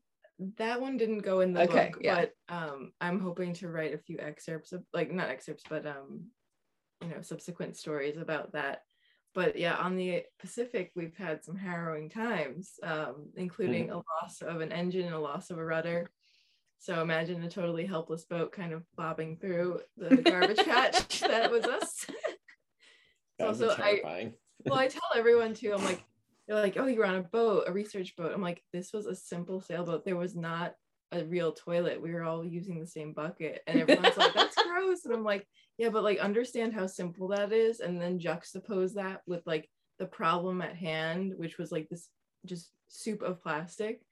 that 0.57 0.81
one 0.81 0.97
didn't 0.97 1.21
go 1.21 1.41
in 1.41 1.53
the 1.53 1.63
Okay, 1.63 1.91
book, 1.91 1.99
yeah. 2.03 2.25
but 2.49 2.55
um, 2.55 2.93
I'm 3.01 3.21
hoping 3.21 3.53
to 3.55 3.69
write 3.69 3.95
a 3.95 3.99
few 3.99 4.19
excerpts 4.19 4.73
of 4.73 4.83
like 4.93 5.13
not 5.13 5.29
excerpts, 5.29 5.63
but 5.69 5.87
um, 5.87 6.25
you 7.01 7.09
know, 7.11 7.21
subsequent 7.21 7.77
stories 7.77 8.17
about 8.17 8.53
that. 8.53 8.81
But 9.35 9.57
yeah, 9.57 9.77
on 9.77 9.95
the 9.97 10.25
Pacific, 10.41 10.91
we've 10.97 11.17
had 11.17 11.45
some 11.45 11.55
harrowing 11.57 12.09
times, 12.11 12.73
um, 12.83 13.29
including 13.37 13.91
a 13.91 13.97
loss 13.97 14.43
of 14.43 14.61
an 14.61 14.73
engine 14.73 15.07
and 15.07 15.15
a 15.15 15.21
loss 15.21 15.51
of 15.51 15.59
a 15.59 15.65
rudder. 15.65 16.11
So 16.83 17.01
imagine 17.01 17.41
a 17.45 17.49
totally 17.49 17.87
helpless 17.87 18.25
boat 18.25 18.51
kind 18.51 18.73
of 18.73 18.83
bobbing 18.97 19.37
through 19.37 19.79
the 19.97 20.17
garbage 20.25 20.57
patch 20.59 21.21
that 21.21 21.49
was 21.51 21.65
us. 21.65 22.07
That 23.39 23.45
be 23.59 23.65
Also, 23.65 23.71
I- 23.71 24.01
well, 24.65 24.79
I 24.81 24.89
tell 24.89 25.01
everyone 25.17 25.55
too. 25.55 25.73
I'm 25.73 25.85
like, 25.85 26.03
they're 26.47 26.61
like, 26.61 26.77
oh, 26.77 26.87
you 26.87 26.99
were 26.99 27.07
on 27.07 27.15
a 27.15 27.23
boat, 27.23 27.65
a 27.69 27.73
research 27.73 28.17
boat. 28.17 28.33
I'm 28.35 28.43
like, 28.43 28.63
this 28.73 28.93
was 28.93 29.07
a 29.07 29.15
simple 29.15 29.61
sailboat. 29.61 30.05
There 30.05 30.17
was 30.17 30.35
not 30.35 30.75
a 31.13 31.25
real 31.25 31.53
toilet. 31.53 32.03
We 32.03 32.13
were 32.13 32.25
all 32.25 32.45
using 32.45 32.81
the 32.81 32.87
same 32.87 33.13
bucket, 33.13 33.63
and 33.69 33.79
everyone's 33.81 34.17
like, 34.17 34.35
that's 34.35 34.57
gross. 34.63 35.05
And 35.05 35.15
I'm 35.15 35.25
like, 35.25 35.47
yeah, 35.79 35.89
but 35.91 36.03
like, 36.03 36.19
understand 36.19 36.75
how 36.75 36.89
simple 36.89 37.29
that 37.29 37.53
is, 37.53 37.79
and 37.79 38.01
then 38.03 38.19
juxtapose 38.19 38.95
that 38.95 39.23
with 39.27 39.43
like 39.47 39.69
the 40.01 40.07
problem 40.07 40.61
at 40.63 40.75
hand, 40.77 41.35
which 41.37 41.59
was 41.59 41.71
like 41.71 41.89
this 41.89 42.09
just 42.45 42.71
soup 42.89 43.23
of 43.23 43.41
plastic. 43.41 44.03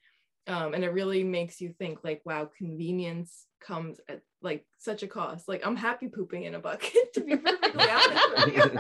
Um, 0.47 0.75
and 0.75 0.85
it 0.85 0.93
really 0.93 1.23
makes 1.23 1.61
you 1.61 1.75
think 1.79 2.01
like, 2.03 2.23
wow, 2.25 2.51
convenience 2.57 3.47
comes 3.61 4.01
at 4.09 4.23
like 4.43 4.65
such 4.79 5.03
a 5.03 5.07
cost. 5.07 5.49
Like, 5.49 5.67
I'm 5.67 5.77
happy 5.77 6.09
pooping 6.09 6.45
in 6.45 6.55
a 6.55 6.59
bucket, 6.59 6.93
to 7.15 7.21
be 7.21 7.37
perfectly 7.37 7.87
honest 7.89 8.47
with 8.47 8.57
you. 8.57 8.79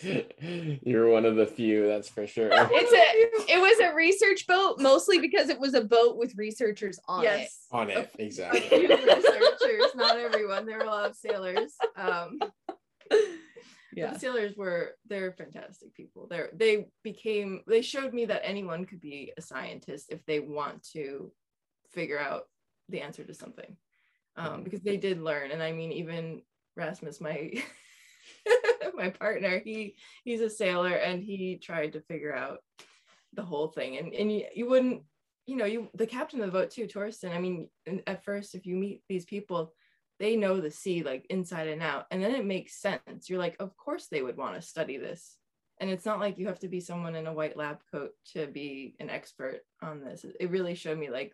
You're 0.82 1.10
one 1.10 1.24
of 1.24 1.36
the 1.36 1.46
few, 1.46 1.86
that's 1.86 2.08
for 2.08 2.26
sure. 2.26 2.50
It's 2.52 2.92
a 2.92 3.52
it 3.52 3.60
was 3.60 3.80
a 3.80 3.94
research 3.94 4.46
boat 4.46 4.78
mostly 4.78 5.18
because 5.18 5.48
it 5.48 5.58
was 5.58 5.74
a 5.74 5.80
boat 5.80 6.16
with 6.16 6.36
researchers 6.36 7.00
on 7.08 7.24
it. 7.24 7.48
On 7.72 7.90
it, 7.90 8.10
exactly. 8.18 8.86
researchers, 8.86 9.94
not 9.96 10.18
everyone. 10.18 10.66
There 10.66 10.78
were 10.78 10.84
a 10.84 10.90
lot 10.90 11.10
of 11.10 11.16
sailors. 11.16 11.74
Um, 11.96 12.38
but 13.08 13.18
Yeah. 13.98 14.12
the 14.12 14.18
sailors 14.18 14.56
were 14.56 14.92
they're 15.06 15.32
fantastic 15.32 15.94
people. 15.94 16.26
They're 16.28 16.50
they 16.52 16.88
became 17.02 17.62
they 17.66 17.82
showed 17.82 18.14
me 18.14 18.26
that 18.26 18.42
anyone 18.44 18.84
could 18.86 19.00
be 19.00 19.32
a 19.36 19.42
scientist 19.42 20.06
if 20.10 20.24
they 20.26 20.40
want 20.40 20.82
to 20.92 21.32
figure 21.90 22.18
out 22.18 22.44
the 22.88 23.00
answer 23.00 23.24
to 23.24 23.34
something. 23.34 23.76
Um, 24.36 24.62
because 24.62 24.82
they 24.82 24.96
did 24.96 25.20
learn, 25.20 25.50
and 25.50 25.62
I 25.62 25.72
mean 25.72 25.90
even 25.90 26.42
Rasmus, 26.76 27.20
my 27.20 27.52
my 28.94 29.10
partner, 29.10 29.60
he 29.64 29.96
he's 30.24 30.40
a 30.40 30.50
sailor 30.50 30.94
and 30.94 31.22
he 31.22 31.56
tried 31.56 31.94
to 31.94 32.00
figure 32.00 32.34
out 32.34 32.58
the 33.34 33.42
whole 33.42 33.68
thing. 33.68 33.96
And 33.98 34.14
and 34.14 34.32
you, 34.32 34.44
you 34.54 34.68
wouldn't, 34.68 35.02
you 35.46 35.56
know, 35.56 35.64
you 35.64 35.88
the 35.94 36.06
captain 36.06 36.40
of 36.40 36.46
the 36.46 36.52
boat 36.52 36.70
too, 36.70 36.86
Torsten. 36.86 37.34
I 37.34 37.38
mean, 37.38 37.68
at 38.06 38.24
first, 38.24 38.54
if 38.54 38.66
you 38.66 38.76
meet 38.76 39.02
these 39.08 39.24
people, 39.24 39.72
they 40.18 40.36
know 40.36 40.60
the 40.60 40.70
sea 40.70 41.02
like 41.02 41.26
inside 41.30 41.68
and 41.68 41.82
out 41.82 42.06
and 42.10 42.22
then 42.22 42.34
it 42.34 42.44
makes 42.44 42.80
sense 42.80 43.28
you're 43.28 43.38
like 43.38 43.56
of 43.60 43.76
course 43.76 44.06
they 44.10 44.22
would 44.22 44.36
want 44.36 44.54
to 44.54 44.62
study 44.62 44.96
this 44.96 45.36
and 45.80 45.90
it's 45.90 46.04
not 46.04 46.18
like 46.18 46.38
you 46.38 46.46
have 46.48 46.58
to 46.58 46.68
be 46.68 46.80
someone 46.80 47.14
in 47.14 47.26
a 47.26 47.32
white 47.32 47.56
lab 47.56 47.78
coat 47.92 48.10
to 48.32 48.46
be 48.46 48.94
an 48.98 49.10
expert 49.10 49.60
on 49.82 50.00
this 50.00 50.24
it 50.38 50.50
really 50.50 50.74
showed 50.74 50.98
me 50.98 51.10
like 51.10 51.32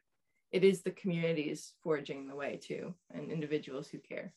it 0.53 0.62
is 0.64 0.83
the 0.83 0.91
communities 0.91 1.73
forging 1.83 2.29
the 2.29 2.37
way 2.37 2.59
too 2.62 2.95
and 3.12 3.31
individuals 3.31 3.88
who 3.88 3.99
care 3.99 4.33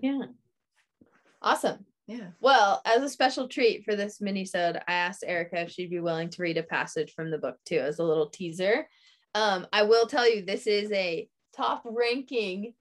Yeah. 0.00 0.22
Awesome. 1.42 1.84
yeah 2.06 2.30
Well, 2.40 2.82
as 2.84 3.02
a 3.02 3.08
special 3.08 3.48
treat 3.48 3.84
for 3.84 3.94
this 3.94 4.20
mini-sode, 4.20 4.76
I 4.88 4.92
asked 4.92 5.24
Erica 5.26 5.60
if 5.62 5.70
she'd 5.70 5.90
be 5.90 6.00
willing 6.00 6.28
to 6.30 6.42
read 6.42 6.56
a 6.56 6.62
passage 6.62 7.12
from 7.14 7.30
the 7.30 7.38
book 7.38 7.56
too, 7.64 7.78
as 7.78 7.98
a 7.98 8.04
little 8.04 8.28
teaser. 8.30 8.88
Um, 9.34 9.66
I 9.72 9.82
will 9.82 10.06
tell 10.06 10.28
you 10.28 10.44
this 10.44 10.66
is 10.66 10.90
a 10.92 11.28
top 11.56 11.82
ranking 11.84 12.74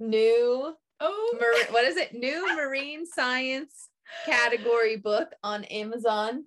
new 0.00 0.74
oh 1.00 1.36
mar- 1.40 1.72
what 1.72 1.84
is 1.84 1.96
it? 1.96 2.14
New 2.14 2.54
marine 2.56 3.06
science 3.06 3.88
category 4.24 4.96
book 4.96 5.32
on 5.42 5.64
Amazon 5.64 6.44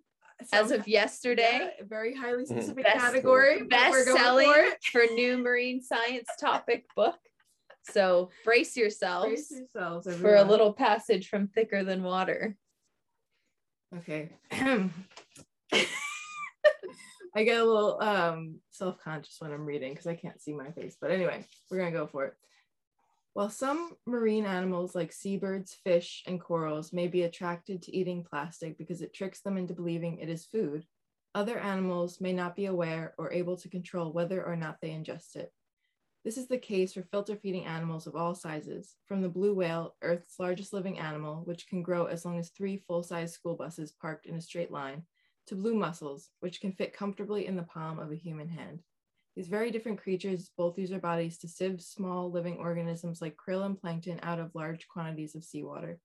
as 0.53 0.71
of 0.71 0.87
yesterday. 0.87 1.71
yeah, 1.77 1.85
very 1.87 2.15
highly 2.15 2.43
Mhm. 2.45 2.47
specific 2.49 2.85
Best- 2.85 2.97
category 2.97 3.63
Best 3.63 4.05
selling 4.05 4.51
for 4.51 4.65
for 4.91 5.13
new 5.13 5.37
marine 5.37 5.81
science 5.81 6.27
topic 6.39 6.85
book. 6.95 7.17
So 7.91 8.29
brace 8.45 8.77
yourselves 8.77 9.25
Brace 9.49 9.51
yourselves, 9.51 10.17
for 10.21 10.35
a 10.35 10.43
little 10.43 10.73
passage 10.73 11.27
from 11.29 11.47
Thicker 11.47 11.83
Than 11.83 12.03
Water. 12.03 12.55
Okay. 13.97 14.29
I 17.35 17.43
get 17.43 17.61
a 17.61 17.65
little 17.65 18.01
um 18.01 18.59
self-conscious 18.71 19.37
when 19.39 19.51
I'm 19.51 19.65
reading 19.65 19.91
because 19.91 20.07
I 20.07 20.15
can't 20.15 20.41
see 20.41 20.53
my 20.53 20.71
face. 20.71 20.97
But 20.99 21.11
anyway, 21.11 21.45
we're 21.69 21.77
gonna 21.77 21.91
go 21.91 22.07
for 22.07 22.25
it. 22.25 22.33
While 23.33 23.49
some 23.49 23.95
marine 24.05 24.45
animals 24.45 24.95
like 24.95 25.13
seabirds, 25.13 25.77
fish, 25.83 26.23
and 26.27 26.41
corals 26.41 26.91
may 26.91 27.07
be 27.07 27.21
attracted 27.21 27.81
to 27.83 27.95
eating 27.95 28.23
plastic 28.23 28.77
because 28.77 29.01
it 29.01 29.13
tricks 29.13 29.41
them 29.41 29.57
into 29.57 29.73
believing 29.73 30.17
it 30.17 30.29
is 30.29 30.45
food, 30.45 30.85
other 31.35 31.59
animals 31.59 32.19
may 32.19 32.33
not 32.33 32.55
be 32.55 32.65
aware 32.65 33.13
or 33.17 33.31
able 33.31 33.55
to 33.57 33.69
control 33.69 34.11
whether 34.11 34.43
or 34.43 34.55
not 34.55 34.77
they 34.81 34.89
ingest 34.89 35.35
it. 35.35 35.53
This 36.25 36.37
is 36.37 36.47
the 36.47 36.57
case 36.57 36.93
for 36.93 37.03
filter 37.03 37.37
feeding 37.37 37.65
animals 37.65 38.07
of 38.07 38.15
all 38.15 38.35
sizes, 38.35 38.95
from 39.07 39.21
the 39.21 39.29
blue 39.29 39.53
whale, 39.53 39.95
Earth's 40.01 40.39
largest 40.39 40.73
living 40.73 40.99
animal, 40.99 41.43
which 41.45 41.67
can 41.67 41.81
grow 41.81 42.05
as 42.05 42.25
long 42.25 42.39
as 42.39 42.49
three 42.49 42.83
full 42.87 43.03
size 43.03 43.31
school 43.31 43.55
buses 43.55 43.91
parked 43.91 44.25
in 44.25 44.35
a 44.35 44.41
straight 44.41 44.71
line, 44.71 45.03
to 45.49 45.55
blue 45.55 45.75
mussels, 45.75 46.29
which 46.39 46.61
can 46.61 46.71
fit 46.71 46.93
comfortably 46.93 47.45
in 47.45 47.55
the 47.55 47.63
palm 47.63 47.99
of 47.99 48.11
a 48.11 48.15
human 48.15 48.47
hand. 48.47 48.81
These 49.35 49.47
very 49.47 49.71
different 49.71 50.01
creatures 50.01 50.51
both 50.57 50.77
use 50.77 50.89
their 50.89 50.99
bodies 50.99 51.37
to 51.39 51.47
sieve 51.47 51.81
small 51.81 52.31
living 52.31 52.57
organisms 52.57 53.21
like 53.21 53.37
krill 53.37 53.65
and 53.65 53.79
plankton 53.79 54.19
out 54.23 54.39
of 54.39 54.55
large 54.55 54.87
quantities 54.87 55.35
of 55.35 55.43
seawater. 55.43 55.99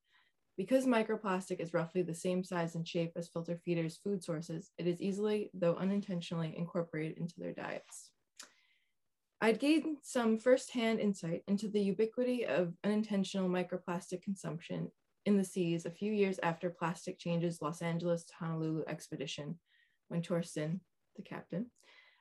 Because 0.57 0.87
microplastic 0.87 1.61
is 1.61 1.75
roughly 1.75 2.03
the 2.03 2.15
same 2.15 2.45
size 2.45 2.75
and 2.75 2.87
shape 2.87 3.13
as 3.17 3.29
filter 3.29 3.59
feeders' 3.65 3.97
food 3.97 4.23
sources, 4.23 4.71
it 4.79 4.87
is 4.87 5.03
easily, 5.03 5.51
though 5.53 5.75
unintentionally, 5.77 6.55
incorporated 6.57 7.19
into 7.19 7.35
their 7.39 7.53
diets. 7.53 8.11
I'd 9.41 9.59
gained 9.59 9.99
some 10.03 10.39
firsthand 10.39 11.01
insight 11.01 11.43
into 11.49 11.69
the 11.69 11.81
ubiquity 11.81 12.47
of 12.47 12.73
unintentional 12.85 13.49
microplastic 13.49 14.23
consumption 14.23 14.91
in 15.27 15.37
the 15.37 15.45
seas 15.45 15.87
a 15.87 15.91
few 15.91 16.13
years 16.13 16.39
after 16.43 16.71
Plastic 16.71 17.19
Change's 17.19 17.63
Los 17.63 17.83
Angeles 17.83 18.25
to 18.25 18.35
Honolulu 18.39 18.85
expedition, 18.87 19.59
when 20.09 20.23
Torsten, 20.23 20.81
the 21.17 21.23
captain, 21.23 21.71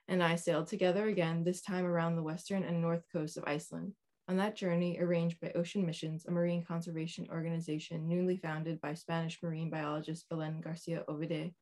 and 0.08 0.22
I 0.22 0.36
sailed 0.36 0.68
together 0.68 1.08
again, 1.08 1.44
this 1.44 1.62
time 1.62 1.86
around 1.86 2.16
the 2.16 2.24
western 2.24 2.64
and 2.64 2.82
north 2.82 3.04
coast 3.12 3.38
of 3.38 3.44
Iceland. 3.48 3.94
On 4.30 4.38
that 4.38 4.56
journey, 4.56 4.98
arranged 5.00 5.40
by 5.42 5.52
Ocean 5.52 5.86
Missions, 5.86 6.26
a 6.26 6.32
marine 6.32 6.64
conservation 6.64 7.28
organization 7.30 8.08
newly 8.08 8.38
founded 8.38 8.80
by 8.80 8.94
Spanish 8.94 9.42
marine 9.44 9.70
biologist 9.70 10.28
Belen 10.30 10.62
Garcia 10.62 11.04
Ovide, 11.08 11.54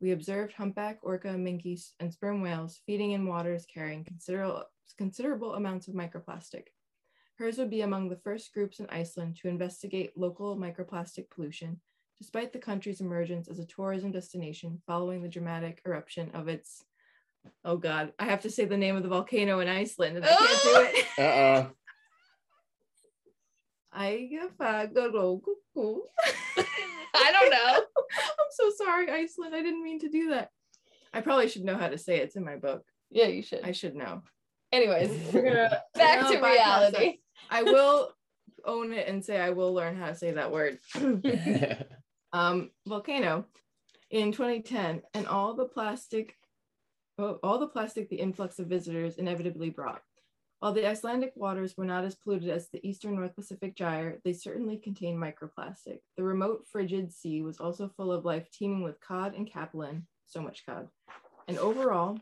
we 0.00 0.12
observed 0.12 0.54
humpback, 0.54 0.98
orca, 1.02 1.28
minkies, 1.28 1.92
and 2.00 2.12
sperm 2.12 2.40
whales 2.40 2.80
feeding 2.86 3.12
in 3.12 3.26
waters 3.26 3.66
carrying 3.72 4.02
considerable, 4.04 4.64
considerable 4.96 5.54
amounts 5.54 5.88
of 5.88 5.94
microplastic. 5.94 6.64
Hers 7.40 7.56
would 7.56 7.70
be 7.70 7.80
among 7.80 8.10
the 8.10 8.20
first 8.22 8.52
groups 8.52 8.80
in 8.80 8.86
Iceland 8.90 9.38
to 9.40 9.48
investigate 9.48 10.12
local 10.14 10.58
microplastic 10.58 11.30
pollution, 11.30 11.80
despite 12.18 12.52
the 12.52 12.58
country's 12.58 13.00
emergence 13.00 13.48
as 13.48 13.58
a 13.58 13.64
tourism 13.64 14.12
destination 14.12 14.82
following 14.86 15.22
the 15.22 15.28
dramatic 15.28 15.80
eruption 15.86 16.30
of 16.34 16.48
its. 16.48 16.84
Oh 17.64 17.78
God, 17.78 18.12
I 18.18 18.26
have 18.26 18.42
to 18.42 18.50
say 18.50 18.66
the 18.66 18.76
name 18.76 18.94
of 18.94 19.02
the 19.02 19.08
volcano 19.08 19.60
in 19.60 19.68
Iceland, 19.68 20.18
and 20.18 20.26
I 20.26 20.28
can't 20.28 20.62
do 20.62 20.86
it. 20.98 21.06
Uh 21.18 21.56
oh. 21.56 21.70
Eyjafjallajökull. 23.98 26.00
I 27.14 27.32
don't 27.32 27.50
know. 27.50 27.80
I'm 28.18 28.50
so 28.50 28.70
sorry, 28.84 29.10
Iceland. 29.10 29.54
I 29.54 29.62
didn't 29.62 29.82
mean 29.82 30.00
to 30.00 30.10
do 30.10 30.28
that. 30.28 30.50
I 31.14 31.22
probably 31.22 31.48
should 31.48 31.64
know 31.64 31.78
how 31.78 31.88
to 31.88 31.96
say 31.96 32.18
it. 32.18 32.24
It's 32.24 32.36
in 32.36 32.44
my 32.44 32.56
book. 32.56 32.84
Yeah, 33.08 33.28
you 33.28 33.40
should. 33.40 33.64
I 33.64 33.72
should 33.72 33.96
know. 33.96 34.24
Anyways, 34.72 35.10
We're 35.32 35.42
gonna 35.42 35.82
back 35.94 36.30
to 36.30 36.38
reality. 36.38 37.19
I 37.50 37.62
will 37.64 38.12
own 38.64 38.92
it 38.92 39.08
and 39.08 39.24
say 39.24 39.40
I 39.40 39.50
will 39.50 39.74
learn 39.74 39.96
how 39.96 40.06
to 40.06 40.14
say 40.14 40.30
that 40.32 40.52
word. 40.52 40.78
um, 42.32 42.70
volcano 42.86 43.44
in 44.10 44.32
2010, 44.32 45.02
and 45.14 45.26
all 45.26 45.54
the 45.54 45.66
plastic, 45.66 46.36
oh, 47.18 47.38
all 47.42 47.58
the 47.58 47.68
plastic 47.68 48.08
the 48.08 48.16
influx 48.16 48.58
of 48.58 48.66
visitors 48.66 49.16
inevitably 49.16 49.70
brought. 49.70 50.02
While 50.58 50.72
the 50.74 50.86
Icelandic 50.86 51.32
waters 51.36 51.74
were 51.76 51.86
not 51.86 52.04
as 52.04 52.14
polluted 52.14 52.50
as 52.50 52.68
the 52.68 52.86
eastern 52.86 53.14
North 53.14 53.34
Pacific 53.34 53.74
gyre, 53.74 54.18
they 54.24 54.34
certainly 54.34 54.76
contained 54.76 55.18
microplastic. 55.18 56.00
The 56.18 56.22
remote 56.22 56.66
frigid 56.70 57.12
sea 57.12 57.40
was 57.40 57.60
also 57.60 57.88
full 57.88 58.12
of 58.12 58.26
life 58.26 58.50
teeming 58.50 58.82
with 58.82 59.00
cod 59.00 59.34
and 59.34 59.50
capelin, 59.50 60.02
so 60.26 60.42
much 60.42 60.66
cod. 60.66 60.88
And 61.48 61.58
overall, 61.58 62.18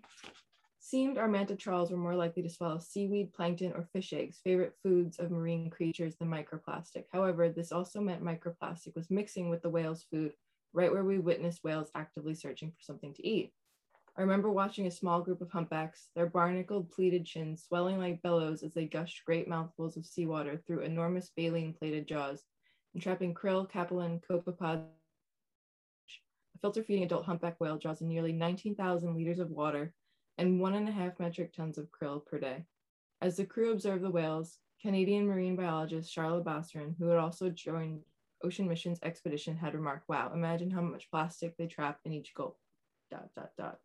seemed 0.88 1.18
our 1.18 1.28
manta 1.28 1.54
trawls 1.54 1.90
were 1.90 1.98
more 1.98 2.16
likely 2.16 2.42
to 2.42 2.48
swallow 2.48 2.78
seaweed, 2.78 3.34
plankton, 3.34 3.72
or 3.74 3.86
fish 3.92 4.14
eggs, 4.14 4.40
favorite 4.42 4.74
foods 4.82 5.18
of 5.18 5.30
marine 5.30 5.68
creatures 5.68 6.16
than 6.16 6.30
microplastic. 6.30 7.04
However, 7.12 7.50
this 7.50 7.72
also 7.72 8.00
meant 8.00 8.24
microplastic 8.24 8.94
was 8.94 9.10
mixing 9.10 9.50
with 9.50 9.60
the 9.60 9.68
whale's 9.68 10.04
food, 10.04 10.32
right 10.72 10.90
where 10.90 11.04
we 11.04 11.18
witnessed 11.18 11.62
whales 11.62 11.90
actively 11.94 12.34
searching 12.34 12.70
for 12.70 12.80
something 12.80 13.12
to 13.12 13.26
eat. 13.26 13.52
I 14.16 14.22
remember 14.22 14.50
watching 14.50 14.86
a 14.86 14.90
small 14.90 15.20
group 15.20 15.42
of 15.42 15.50
humpbacks, 15.50 16.08
their 16.16 16.26
barnacled 16.26 16.90
pleated 16.90 17.26
chins 17.26 17.64
swelling 17.68 17.98
like 17.98 18.22
bellows 18.22 18.62
as 18.62 18.72
they 18.72 18.86
gushed 18.86 19.26
great 19.26 19.46
mouthfuls 19.46 19.98
of 19.98 20.06
seawater 20.06 20.56
through 20.66 20.80
enormous 20.80 21.30
baleen 21.36 21.74
plated 21.74 22.08
jaws, 22.08 22.44
entrapping 22.94 23.34
krill, 23.34 23.70
capelin, 23.70 24.22
copepod. 24.24 24.86
A 26.54 26.58
filter 26.62 26.82
feeding 26.82 27.04
adult 27.04 27.26
humpback 27.26 27.60
whale 27.60 27.76
draws 27.76 28.00
in 28.00 28.08
nearly 28.08 28.32
19,000 28.32 29.14
liters 29.14 29.38
of 29.38 29.50
water 29.50 29.92
and 30.38 30.60
one 30.60 30.74
and 30.74 30.88
a 30.88 30.92
half 30.92 31.18
metric 31.18 31.52
tons 31.52 31.76
of 31.76 31.90
krill 31.90 32.24
per 32.24 32.38
day. 32.38 32.64
As 33.20 33.36
the 33.36 33.44
crew 33.44 33.72
observed 33.72 34.04
the 34.04 34.10
whales, 34.10 34.58
Canadian 34.80 35.26
marine 35.26 35.56
biologist 35.56 36.14
Charla 36.14 36.42
Basran, 36.42 36.94
who 36.98 37.08
had 37.08 37.18
also 37.18 37.50
joined 37.50 38.02
Ocean 38.44 38.68
Mission's 38.68 39.00
expedition, 39.02 39.56
had 39.56 39.74
remarked, 39.74 40.08
wow, 40.08 40.30
imagine 40.32 40.70
how 40.70 40.80
much 40.80 41.10
plastic 41.10 41.56
they 41.56 41.66
trap 41.66 41.98
in 42.04 42.12
each 42.12 42.32
gulp. 42.34 42.56
Dot, 43.10 43.28
dot, 43.34 43.50
dot. 43.58 43.78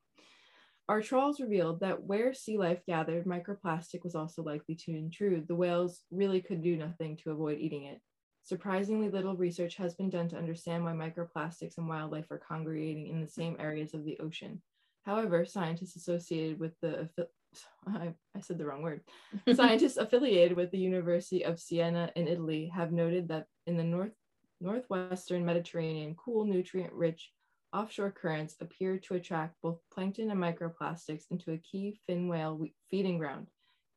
Our 0.87 1.01
trawls 1.01 1.39
revealed 1.39 1.79
that 1.79 2.03
where 2.03 2.33
sea 2.33 2.57
life 2.57 2.85
gathered, 2.85 3.25
microplastic 3.25 4.03
was 4.03 4.15
also 4.15 4.43
likely 4.43 4.75
to 4.75 4.95
intrude. 4.95 5.47
The 5.47 5.55
whales 5.55 6.01
really 6.11 6.41
could 6.41 6.61
do 6.61 6.75
nothing 6.75 7.17
to 7.17 7.31
avoid 7.31 7.57
eating 7.57 7.85
it. 7.85 8.01
Surprisingly 8.43 9.09
little 9.09 9.37
research 9.37 9.77
has 9.77 9.95
been 9.95 10.09
done 10.09 10.27
to 10.27 10.37
understand 10.37 10.83
why 10.83 10.91
microplastics 10.91 11.77
and 11.77 11.87
wildlife 11.87 12.29
are 12.29 12.37
congregating 12.37 13.07
in 13.07 13.21
the 13.21 13.27
same 13.27 13.55
areas 13.57 13.93
of 13.93 14.03
the 14.03 14.19
ocean. 14.19 14.61
However, 15.05 15.45
scientists 15.45 15.95
associated 15.95 16.59
with 16.59 16.73
the 16.81 17.09
I, 17.87 18.13
I 18.35 18.39
said 18.39 18.57
the 18.57 18.65
wrong 18.65 18.81
word. 18.81 19.01
Scientists 19.53 19.97
affiliated 19.97 20.57
with 20.57 20.71
the 20.71 20.79
University 20.79 21.43
of 21.43 21.59
Siena 21.59 22.11
in 22.15 22.27
Italy 22.27 22.71
have 22.73 22.91
noted 22.91 23.27
that 23.27 23.45
in 23.67 23.77
the 23.77 23.83
north 23.83 24.13
northwestern 24.59 25.45
Mediterranean, 25.45 26.15
cool, 26.15 26.45
nutrient-rich 26.45 27.31
offshore 27.73 28.11
currents 28.11 28.55
appear 28.61 28.97
to 28.97 29.15
attract 29.15 29.55
both 29.61 29.79
plankton 29.91 30.31
and 30.31 30.39
microplastics 30.39 31.23
into 31.31 31.51
a 31.51 31.57
key 31.57 31.99
fin 32.07 32.27
whale 32.27 32.65
feeding 32.89 33.17
ground, 33.17 33.47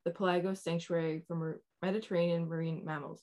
the 0.05 0.11
Pelagos 0.11 0.63
Sanctuary 0.63 1.23
for 1.29 1.61
Mediterranean 1.83 2.49
marine 2.49 2.85
mammals. 2.85 3.23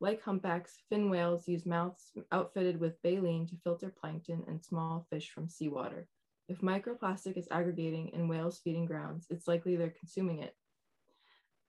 Like 0.00 0.22
humpbacks, 0.22 0.76
fin 0.90 1.08
whales 1.08 1.48
use 1.48 1.66
mouths 1.66 2.12
outfitted 2.30 2.78
with 2.78 3.00
baleen 3.02 3.46
to 3.48 3.56
filter 3.64 3.92
plankton 3.98 4.44
and 4.46 4.62
small 4.62 5.06
fish 5.10 5.30
from 5.30 5.48
seawater. 5.48 6.06
If 6.48 6.60
microplastic 6.60 7.38
is 7.38 7.48
aggregating 7.50 8.08
in 8.10 8.28
whales' 8.28 8.58
feeding 8.58 8.84
grounds, 8.84 9.26
it's 9.30 9.48
likely 9.48 9.76
they're 9.76 9.94
consuming 9.98 10.40
it. 10.40 10.54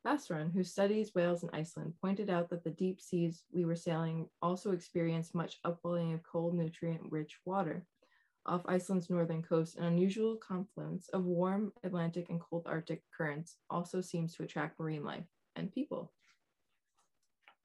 Basran, 0.05 0.53
who 0.53 0.63
studies 0.63 1.15
whales 1.15 1.43
in 1.43 1.49
Iceland, 1.53 1.93
pointed 1.99 2.29
out 2.29 2.49
that 2.49 2.63
the 2.63 2.69
deep 2.69 3.01
seas 3.01 3.43
we 3.51 3.65
were 3.65 3.75
sailing 3.75 4.29
also 4.41 4.71
experienced 4.71 5.33
much 5.33 5.57
upwelling 5.63 6.13
of 6.13 6.21
cold, 6.23 6.53
nutrient-rich 6.53 7.39
water. 7.45 7.85
Off 8.45 8.61
Iceland's 8.67 9.09
northern 9.09 9.41
coast, 9.41 9.77
an 9.77 9.85
unusual 9.85 10.35
confluence 10.35 11.09
of 11.09 11.25
warm 11.25 11.73
Atlantic 11.83 12.29
and 12.29 12.39
cold 12.39 12.67
Arctic 12.67 13.01
currents 13.17 13.57
also 13.71 14.01
seems 14.01 14.35
to 14.35 14.43
attract 14.43 14.79
marine 14.79 15.03
life 15.03 15.25
and 15.55 15.71
people. 15.71 16.11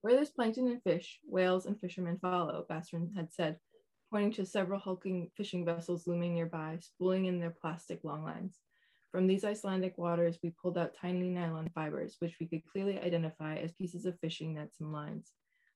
Where 0.01 0.15
there's 0.15 0.31
plankton 0.31 0.69
and 0.69 0.83
fish, 0.83 1.19
whales 1.27 1.67
and 1.67 1.79
fishermen 1.79 2.19
follow, 2.19 2.65
Basran 2.71 3.15
had 3.15 3.31
said, 3.31 3.59
pointing 4.11 4.33
to 4.33 4.45
several 4.45 4.81
hulking 4.81 5.31
fishing 5.37 5.65
vessels 5.65 6.07
looming 6.07 6.35
nearby, 6.35 6.79
spooling 6.81 7.27
in 7.27 7.39
their 7.39 7.51
plastic 7.51 8.01
longlines. 8.03 8.59
From 9.13 9.27
these 9.27 9.45
Icelandic 9.45 9.99
waters, 9.99 10.39
we 10.43 10.51
pulled 10.63 10.79
out 10.79 10.95
tiny 10.95 11.29
nylon 11.31 11.69
fibers, 11.75 12.17
which 12.19 12.37
we 12.41 12.47
could 12.47 12.65
clearly 12.65 13.01
identify 13.01 13.57
as 13.57 13.73
pieces 13.73 14.07
of 14.07 14.19
fishing 14.21 14.55
nets 14.55 14.81
and 14.81 14.93
lines. 14.93 15.33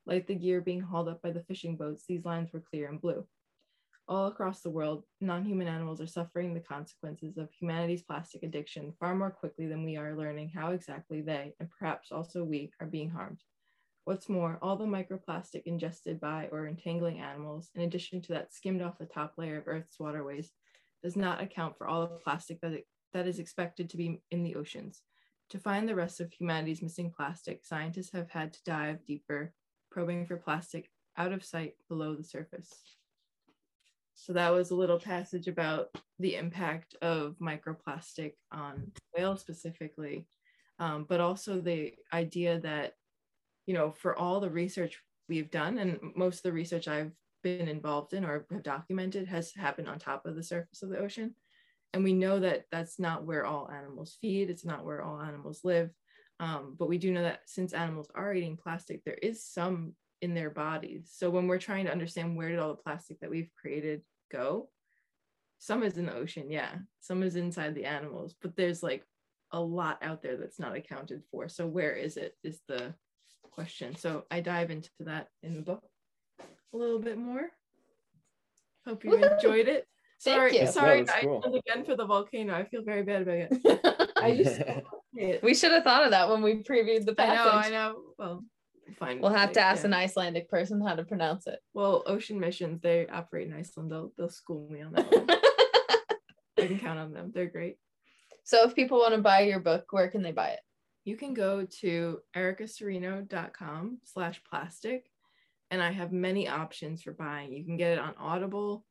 Like 0.07 0.26
the 0.26 0.35
gear 0.35 0.61
being 0.61 0.81
hauled 0.81 1.09
up 1.09 1.23
by 1.23 1.31
the 1.31 1.43
fishing 1.45 1.76
boats, 1.76 2.05
these 2.07 2.25
lines 2.25 2.53
were 2.53 2.61
clear 2.61 2.88
and 2.88 3.00
blue. 3.00 3.26
All 4.07 4.26
across 4.26 4.61
the 4.61 4.71
world, 4.71 5.05
non 5.21 5.45
human 5.45 5.67
animals 5.67 6.00
are 6.00 6.07
suffering 6.07 6.53
the 6.53 6.61
consequences 6.61 7.38
of 7.38 7.50
humanity's 7.53 8.02
plastic 8.02 8.43
addiction 8.43 8.93
far 9.00 9.15
more 9.15 9.30
quickly 9.30 9.67
than 9.67 9.82
we 9.82 9.97
are 9.97 10.15
learning 10.15 10.50
how 10.50 10.73
exactly 10.73 11.23
they, 11.23 11.54
and 11.58 11.71
perhaps 11.71 12.13
also 12.13 12.45
we, 12.45 12.71
are 12.80 12.87
being 12.87 13.08
harmed. 13.08 13.41
What's 14.04 14.28
more, 14.28 14.58
all 14.60 14.76
the 14.76 14.84
microplastic 14.84 15.62
ingested 15.64 16.21
by 16.21 16.49
or 16.52 16.67
entangling 16.67 17.21
animals, 17.21 17.71
in 17.75 17.82
addition 17.82 18.21
to 18.23 18.34
that 18.34 18.52
skimmed 18.52 18.82
off 18.82 18.99
the 18.99 19.06
top 19.06 19.34
layer 19.38 19.56
of 19.56 19.67
Earth's 19.67 19.99
waterways, 19.99 20.52
does 21.02 21.17
not 21.17 21.43
account 21.43 21.78
for 21.78 21.86
all 21.86 22.02
the 22.02 22.17
plastic 22.17 22.60
that, 22.60 22.73
it, 22.73 22.86
that 23.14 23.26
is 23.26 23.38
expected 23.38 23.88
to 23.90 23.97
be 23.97 24.21
in 24.30 24.43
the 24.43 24.56
oceans. 24.56 25.02
To 25.50 25.58
find 25.58 25.88
the 25.88 25.95
rest 25.95 26.21
of 26.21 26.32
humanity's 26.32 26.82
missing 26.82 27.12
plastic, 27.17 27.64
scientists 27.64 28.12
have 28.12 28.30
had 28.30 28.52
to 28.52 28.64
dive 28.64 29.04
deeper, 29.06 29.54
probing 29.90 30.26
for 30.26 30.36
plastic 30.36 30.90
out 31.17 31.32
of 31.32 31.45
sight 31.45 31.75
below 31.88 32.14
the 32.14 32.25
surface. 32.25 32.73
So 34.14 34.32
that 34.34 34.50
was 34.50 34.71
a 34.71 34.76
little 34.76 35.00
passage 35.00 35.49
about 35.49 35.88
the 36.19 36.36
impact 36.36 36.95
of 37.02 37.36
microplastic 37.40 38.34
on 38.52 38.93
whales 39.17 39.40
specifically, 39.40 40.26
um, 40.78 41.06
but 41.08 41.21
also 41.21 41.60
the 41.60 41.95
idea 42.12 42.60
that 42.60 42.95
you 43.67 43.75
know, 43.75 43.91
for 43.91 44.17
all 44.17 44.41
the 44.41 44.50
research 44.50 45.00
we've 45.29 45.50
done, 45.50 45.79
and 45.79 45.99
most 46.17 46.39
of 46.39 46.43
the 46.43 46.53
research 46.53 46.89
I've 46.89 47.13
been 47.43 47.69
involved 47.69 48.15
in 48.15 48.25
or 48.25 48.47
have 48.50 48.63
documented 48.63 49.29
has 49.29 49.53
happened 49.55 49.89
on 49.89 49.99
top 49.99 50.27
of 50.27 50.35
the 50.35 50.43
surface 50.43 50.83
of 50.83 50.89
the 50.89 50.99
ocean. 50.99 51.35
And 51.93 52.03
we 52.03 52.13
know 52.13 52.41
that 52.41 52.65
that's 52.73 52.99
not 52.99 53.25
where 53.25 53.47
all 53.47 53.71
animals 53.71 54.19
feed, 54.21 54.50
it's 54.50 54.65
not 54.65 54.85
where 54.85 55.03
all 55.03 55.21
animals 55.21 55.61
live. 55.63 55.91
Um, 56.41 56.75
but 56.77 56.89
we 56.89 56.99
do 56.99 57.13
know 57.13 57.23
that 57.23 57.43
since 57.47 57.73
animals 57.73 58.09
are 58.15 58.35
eating 58.35 58.57
plastic, 58.57 59.05
there 59.05 59.19
is 59.23 59.45
some 59.45 59.95
in 60.21 60.35
their 60.35 60.50
bodies. 60.50 61.13
So 61.15 61.31
when 61.31 61.47
we're 61.47 61.59
trying 61.59 61.85
to 61.85 61.93
understand 61.93 62.37
where 62.37 62.49
did 62.49 62.59
all 62.59 62.71
the 62.71 62.83
plastic 62.83 63.21
that 63.21 63.31
we've 63.31 63.50
created 63.61 64.03
go, 64.33 64.71
some 65.59 65.83
is 65.83 65.97
in 65.97 66.07
the 66.07 66.15
ocean, 66.15 66.50
yeah, 66.50 66.73
some 67.00 67.23
is 67.23 67.37
inside 67.37 67.75
the 67.75 67.85
animals, 67.85 68.35
but 68.43 68.57
there's 68.57 68.83
like 68.83 69.05
a 69.53 69.61
lot 69.61 69.99
out 70.03 70.23
there 70.23 70.37
that's 70.37 70.59
not 70.59 70.77
accounted 70.77 71.23
for. 71.31 71.49
So 71.49 71.67
where 71.67 71.93
is 71.93 72.17
it? 72.17 72.35
Is 72.43 72.61
the 72.67 72.95
question. 73.54 73.97
So 73.97 74.25
I 74.30 74.40
dive 74.40 74.71
into 74.71 74.90
that 75.00 75.28
in 75.43 75.54
the 75.54 75.62
book 75.62 75.82
a 76.40 76.76
little 76.76 76.99
bit 76.99 77.17
more. 77.17 77.50
Hope 78.86 79.04
you 79.04 79.10
Woo-hoo! 79.10 79.25
enjoyed 79.25 79.69
it. 79.69 79.86
Sorry, 80.19 80.58
you. 80.58 80.67
sorry, 80.67 81.06
I 81.08 81.23
cool. 81.23 81.43
again 81.45 81.84
for 81.84 81.97
the 81.97 82.06
volcano. 82.06 82.54
I 82.54 82.64
feel 82.64 82.82
very 82.82 83.02
bad 83.02 83.23
about 83.23 83.34
it. 83.34 84.12
I 84.17 84.36
just 84.36 84.60
we 85.43 85.54
should 85.54 85.73
have 85.73 85.84
thought 85.84 86.04
of 86.04 86.10
that 86.10 86.28
when 86.28 86.43
we 86.43 86.62
previewed 86.62 87.04
the 87.04 87.14
passage. 87.14 87.40
I 87.40 87.45
know, 87.45 87.50
I 87.58 87.69
know. 87.71 87.97
Well, 88.19 88.45
fine. 88.99 89.21
We'll 89.21 89.32
have 89.32 89.52
to 89.52 89.60
ask 89.60 89.82
yeah. 89.82 89.88
an 89.88 89.95
Icelandic 89.95 90.49
person 90.49 90.80
how 90.80 90.95
to 90.95 91.04
pronounce 91.04 91.47
it. 91.47 91.58
Well, 91.75 92.02
Ocean 92.06 92.40
Missions, 92.40 92.80
they 92.80 93.06
operate 93.06 93.49
in 93.49 93.54
Iceland. 93.54 93.90
They'll 93.90 94.12
they'll 94.17 94.30
school 94.30 94.69
me 94.71 94.82
on 94.82 94.93
that. 94.93 95.06
I 96.58 96.67
can 96.67 96.78
count 96.78 96.99
on 96.99 97.12
them. 97.12 97.32
They're 97.34 97.50
great. 97.50 97.76
So 98.45 98.67
if 98.67 98.75
people 98.75 98.99
want 98.99 99.14
to 99.14 99.21
buy 99.21 99.40
your 99.40 99.60
book, 99.60 99.86
where 99.90 100.08
can 100.08 100.23
they 100.23 100.32
buy 100.32 100.49
it? 100.49 100.60
You 101.04 101.17
can 101.17 101.34
go 101.34 101.67
to 101.80 102.21
ericacirino.com 102.34 103.99
slash 104.04 104.43
plastic 104.49 105.10
and 105.71 105.82
I 105.82 105.90
have 105.90 106.12
many 106.12 106.49
options 106.49 107.02
for 107.02 107.12
buying. 107.12 107.52
You 107.52 107.64
can 107.64 107.76
get 107.76 107.93
it 107.93 107.99
on 107.99 108.14
Audible, 108.19 108.84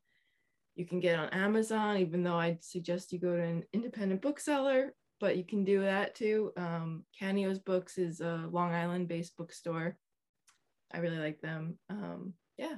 you 0.76 0.86
can 0.86 1.00
get 1.00 1.14
it 1.14 1.20
on 1.20 1.30
Amazon, 1.30 1.98
even 1.98 2.24
though 2.24 2.36
I'd 2.36 2.64
suggest 2.64 3.14
you 3.14 3.20
go 3.20 3.36
to 3.36 3.42
an 3.42 3.64
independent 3.74 4.22
bookseller, 4.22 4.94
but 5.20 5.38
you 5.38 5.44
can 5.44 5.64
do 5.64 5.82
that 5.82 6.16
too. 6.16 6.52
Um, 6.58 7.04
Canio's 7.18 7.60
Books 7.60 7.98
is 7.98 8.22
a 8.22 8.48
Long 8.52 8.74
Island 8.74 9.08
based 9.08 9.38
bookstore. 9.38 9.98
I 10.94 10.98
really 11.00 11.20
like 11.20 11.42
them. 11.42 11.78
Um, 11.90 12.34
yeah. 12.58 12.76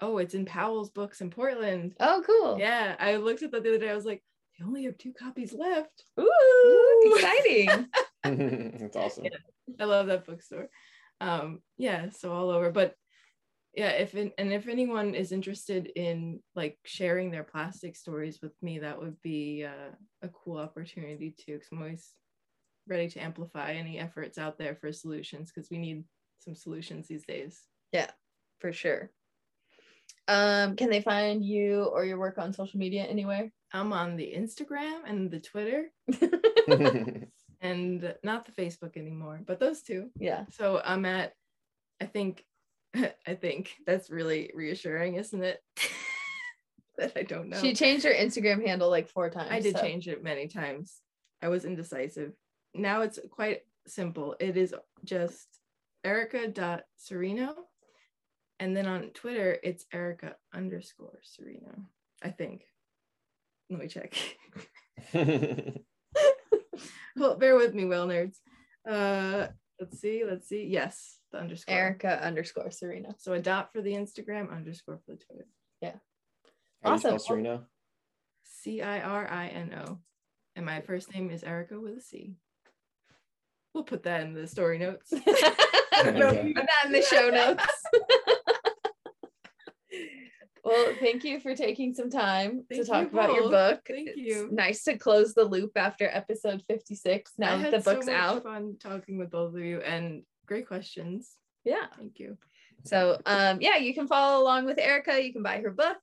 Oh, 0.00 0.18
it's 0.18 0.34
in 0.34 0.44
Powell's 0.44 0.90
Books 0.90 1.20
in 1.20 1.30
Portland. 1.30 1.94
Oh, 2.00 2.22
cool. 2.26 2.58
Yeah. 2.58 2.96
I 2.98 3.16
looked 3.16 3.42
at 3.42 3.50
that 3.52 3.62
the 3.62 3.70
other 3.70 3.78
day. 3.78 3.90
I 3.90 3.94
was 3.94 4.04
like, 4.04 4.22
they 4.58 4.64
only 4.64 4.84
have 4.84 4.98
two 4.98 5.12
copies 5.12 5.54
left. 5.54 6.04
Ooh, 6.20 6.24
Ooh. 6.24 7.14
exciting. 7.14 7.86
That's 8.80 8.96
awesome. 8.96 9.24
Yeah, 9.24 9.38
I 9.80 9.84
love 9.84 10.06
that 10.06 10.26
bookstore. 10.26 10.68
Um, 11.20 11.60
yeah, 11.76 12.10
so 12.10 12.32
all 12.32 12.50
over. 12.50 12.70
But 12.70 12.94
yeah, 13.74 13.90
if 13.90 14.14
and 14.14 14.32
if 14.38 14.68
anyone 14.68 15.14
is 15.14 15.32
interested 15.32 15.86
in 15.96 16.40
like 16.54 16.78
sharing 16.84 17.30
their 17.30 17.44
plastic 17.44 17.96
stories 17.96 18.38
with 18.42 18.52
me, 18.62 18.78
that 18.78 18.98
would 18.98 19.20
be 19.22 19.64
uh, 19.64 19.94
a 20.22 20.28
cool 20.28 20.58
opportunity 20.58 21.34
too. 21.38 21.54
Because 21.54 21.68
I'm 21.72 21.78
always 21.78 22.12
ready 22.88 23.08
to 23.10 23.20
amplify 23.20 23.72
any 23.72 23.98
efforts 23.98 24.38
out 24.38 24.58
there 24.58 24.76
for 24.76 24.92
solutions 24.92 25.52
because 25.52 25.70
we 25.70 25.78
need 25.78 26.04
some 26.38 26.54
solutions 26.54 27.08
these 27.08 27.24
days. 27.26 27.60
Yeah, 27.92 28.10
for 28.60 28.72
sure. 28.72 29.10
Um, 30.28 30.74
can 30.76 30.90
they 30.90 31.02
find 31.02 31.44
you 31.44 31.84
or 31.84 32.04
your 32.04 32.18
work 32.18 32.38
on 32.38 32.52
social 32.52 32.78
media 32.78 33.04
anywhere? 33.04 33.50
I'm 33.72 33.92
on 33.92 34.16
the 34.16 34.32
Instagram 34.36 35.00
and 35.06 35.30
the 35.30 35.40
Twitter. 35.40 35.90
and 37.66 38.14
not 38.22 38.46
the 38.46 38.52
Facebook 38.52 38.96
anymore, 38.96 39.40
but 39.46 39.58
those 39.58 39.82
two. 39.82 40.10
Yeah. 40.18 40.44
So 40.52 40.80
I'm 40.84 41.04
at, 41.04 41.34
I 42.00 42.06
think, 42.06 42.44
I 42.94 43.34
think 43.34 43.70
that's 43.86 44.10
really 44.10 44.50
reassuring, 44.54 45.16
isn't 45.16 45.42
it? 45.42 45.60
that 46.98 47.12
I 47.16 47.22
don't 47.22 47.48
know. 47.48 47.60
She 47.60 47.74
changed 47.74 48.04
her 48.04 48.12
Instagram 48.12 48.64
handle 48.66 48.88
like 48.88 49.08
four 49.08 49.30
times. 49.30 49.50
I 49.50 49.60
did 49.60 49.76
so. 49.76 49.82
change 49.82 50.08
it 50.08 50.22
many 50.22 50.48
times. 50.48 51.00
I 51.42 51.48
was 51.48 51.64
indecisive. 51.64 52.32
Now 52.74 53.02
it's 53.02 53.18
quite 53.30 53.62
simple. 53.86 54.36
It 54.40 54.56
is 54.56 54.74
just 55.04 55.48
Erica.Cirino. 56.04 57.54
And 58.58 58.74
then 58.74 58.86
on 58.86 59.10
Twitter, 59.10 59.58
it's 59.62 59.84
Erica 59.92 60.36
underscore 60.54 61.20
Cirino, 61.22 61.84
I 62.22 62.30
think. 62.30 62.64
let 63.68 63.80
me 63.80 63.88
check. 63.88 64.14
well, 67.20 67.36
bear 67.36 67.56
with 67.56 67.74
me, 67.74 67.84
whale 67.84 68.06
nerds. 68.06 68.36
Uh, 68.88 69.48
let's 69.80 70.00
see, 70.00 70.24
let's 70.24 70.48
see. 70.48 70.64
Yes, 70.64 71.18
the 71.32 71.38
underscore. 71.38 71.74
Erica 71.74 72.24
underscore 72.24 72.68
Cirino. 72.68 73.14
So 73.18 73.32
a 73.32 73.40
dot 73.40 73.72
for 73.72 73.82
the 73.82 73.92
Instagram, 73.92 74.54
underscore 74.54 75.00
for 75.04 75.12
the 75.12 75.18
Twitter. 75.18 75.46
How 76.86 76.90
do 76.90 76.94
you 76.94 76.98
spell 77.00 77.14
Awesome. 77.14 77.38
Cirino? 77.38 77.62
C 78.44 78.82
I 78.82 79.00
R 79.00 79.28
I 79.28 79.48
N 79.48 79.74
O. 79.86 79.98
And 80.54 80.64
my 80.64 80.80
first 80.80 81.12
name 81.12 81.30
is 81.30 81.42
Erica 81.42 81.78
with 81.78 81.98
a 81.98 82.00
C. 82.00 82.36
We'll 83.74 83.84
put 83.84 84.04
that 84.04 84.22
in 84.22 84.32
the 84.32 84.46
story 84.46 84.78
notes. 84.78 85.12
I 85.12 86.02
don't 86.02 86.18
know. 86.18 86.28
Okay. 86.28 86.52
Put 86.54 86.66
that 86.66 86.86
in 86.86 86.92
the 86.92 87.02
show 87.02 87.28
notes. 87.28 87.64
well, 90.66 90.92
thank 90.98 91.22
you 91.22 91.38
for 91.38 91.54
taking 91.54 91.94
some 91.94 92.10
time 92.10 92.64
to 92.72 92.84
talk 92.84 93.12
about 93.12 93.32
your 93.34 93.48
book. 93.48 93.82
Thank 93.86 94.08
It's 94.08 94.18
you. 94.18 94.48
Nice 94.50 94.82
to 94.84 94.98
close 94.98 95.32
the 95.32 95.44
loop 95.44 95.72
after 95.76 96.08
episode 96.12 96.62
56 96.68 97.32
now 97.38 97.56
that 97.58 97.70
the 97.70 97.78
book's 97.78 98.06
so 98.06 98.12
much 98.12 98.20
out. 98.20 98.42
fun 98.42 98.76
talking 98.80 99.16
with 99.16 99.30
both 99.30 99.54
of 99.54 99.60
you 99.60 99.80
and 99.80 100.22
great 100.46 100.66
questions. 100.66 101.36
Yeah. 101.64 101.86
Thank 101.96 102.18
you. 102.18 102.36
So 102.84 103.20
um 103.26 103.60
yeah, 103.60 103.76
you 103.76 103.94
can 103.94 104.08
follow 104.08 104.42
along 104.42 104.66
with 104.66 104.78
Erica. 104.78 105.22
You 105.22 105.32
can 105.32 105.42
buy 105.42 105.60
her 105.60 105.70
book. 105.70 105.98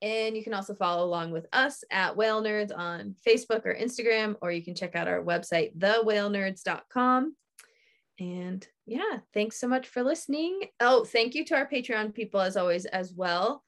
And 0.00 0.36
you 0.36 0.44
can 0.44 0.54
also 0.54 0.74
follow 0.74 1.04
along 1.04 1.32
with 1.32 1.46
us 1.52 1.82
at 1.90 2.16
Whale 2.16 2.42
Nerds 2.42 2.70
on 2.76 3.16
Facebook 3.26 3.66
or 3.66 3.74
Instagram, 3.74 4.36
or 4.40 4.52
you 4.52 4.62
can 4.62 4.76
check 4.76 4.94
out 4.94 5.08
our 5.08 5.22
website, 5.22 5.76
thewhalenerds.com. 5.76 7.34
And 8.20 8.66
yeah, 8.86 9.18
thanks 9.34 9.60
so 9.60 9.66
much 9.66 9.88
for 9.88 10.02
listening. 10.02 10.60
Oh, 10.80 11.04
thank 11.04 11.34
you 11.34 11.44
to 11.46 11.56
our 11.56 11.68
Patreon 11.68 12.14
people 12.14 12.40
as 12.40 12.56
always 12.56 12.84
as 12.86 13.12
well. 13.12 13.64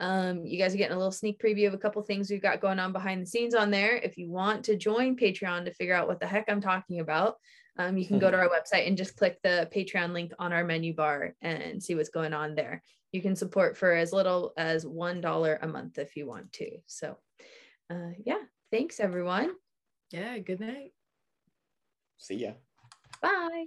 Um, 0.00 0.44
you 0.44 0.58
guys 0.58 0.74
are 0.74 0.78
getting 0.78 0.94
a 0.94 0.98
little 0.98 1.12
sneak 1.12 1.40
preview 1.40 1.68
of 1.68 1.74
a 1.74 1.78
couple 1.78 2.02
things 2.02 2.30
we've 2.30 2.42
got 2.42 2.60
going 2.60 2.78
on 2.78 2.92
behind 2.92 3.22
the 3.22 3.26
scenes 3.26 3.54
on 3.54 3.70
there. 3.70 3.96
If 3.96 4.16
you 4.18 4.28
want 4.30 4.64
to 4.64 4.76
join 4.76 5.16
Patreon 5.16 5.64
to 5.64 5.74
figure 5.74 5.94
out 5.94 6.08
what 6.08 6.20
the 6.20 6.26
heck 6.26 6.46
I'm 6.48 6.60
talking 6.60 7.00
about, 7.00 7.36
um, 7.78 7.96
you 7.96 8.06
can 8.06 8.18
go 8.18 8.30
to 8.30 8.36
our 8.36 8.48
website 8.48 8.86
and 8.86 8.96
just 8.96 9.16
click 9.16 9.38
the 9.42 9.68
Patreon 9.74 10.12
link 10.12 10.32
on 10.38 10.52
our 10.52 10.64
menu 10.64 10.94
bar 10.94 11.34
and 11.42 11.82
see 11.82 11.94
what's 11.94 12.08
going 12.08 12.32
on 12.32 12.54
there. 12.54 12.82
You 13.12 13.22
can 13.22 13.36
support 13.36 13.76
for 13.76 13.92
as 13.92 14.12
little 14.12 14.52
as 14.56 14.84
$1 14.84 15.58
a 15.60 15.66
month 15.66 15.98
if 15.98 16.16
you 16.16 16.26
want 16.26 16.52
to. 16.54 16.70
So, 16.86 17.16
uh, 17.90 18.10
yeah, 18.24 18.42
thanks 18.70 19.00
everyone. 19.00 19.52
Yeah, 20.10 20.38
good 20.38 20.60
night. 20.60 20.92
See 22.18 22.36
ya. 22.36 22.52
Bye. 23.20 23.66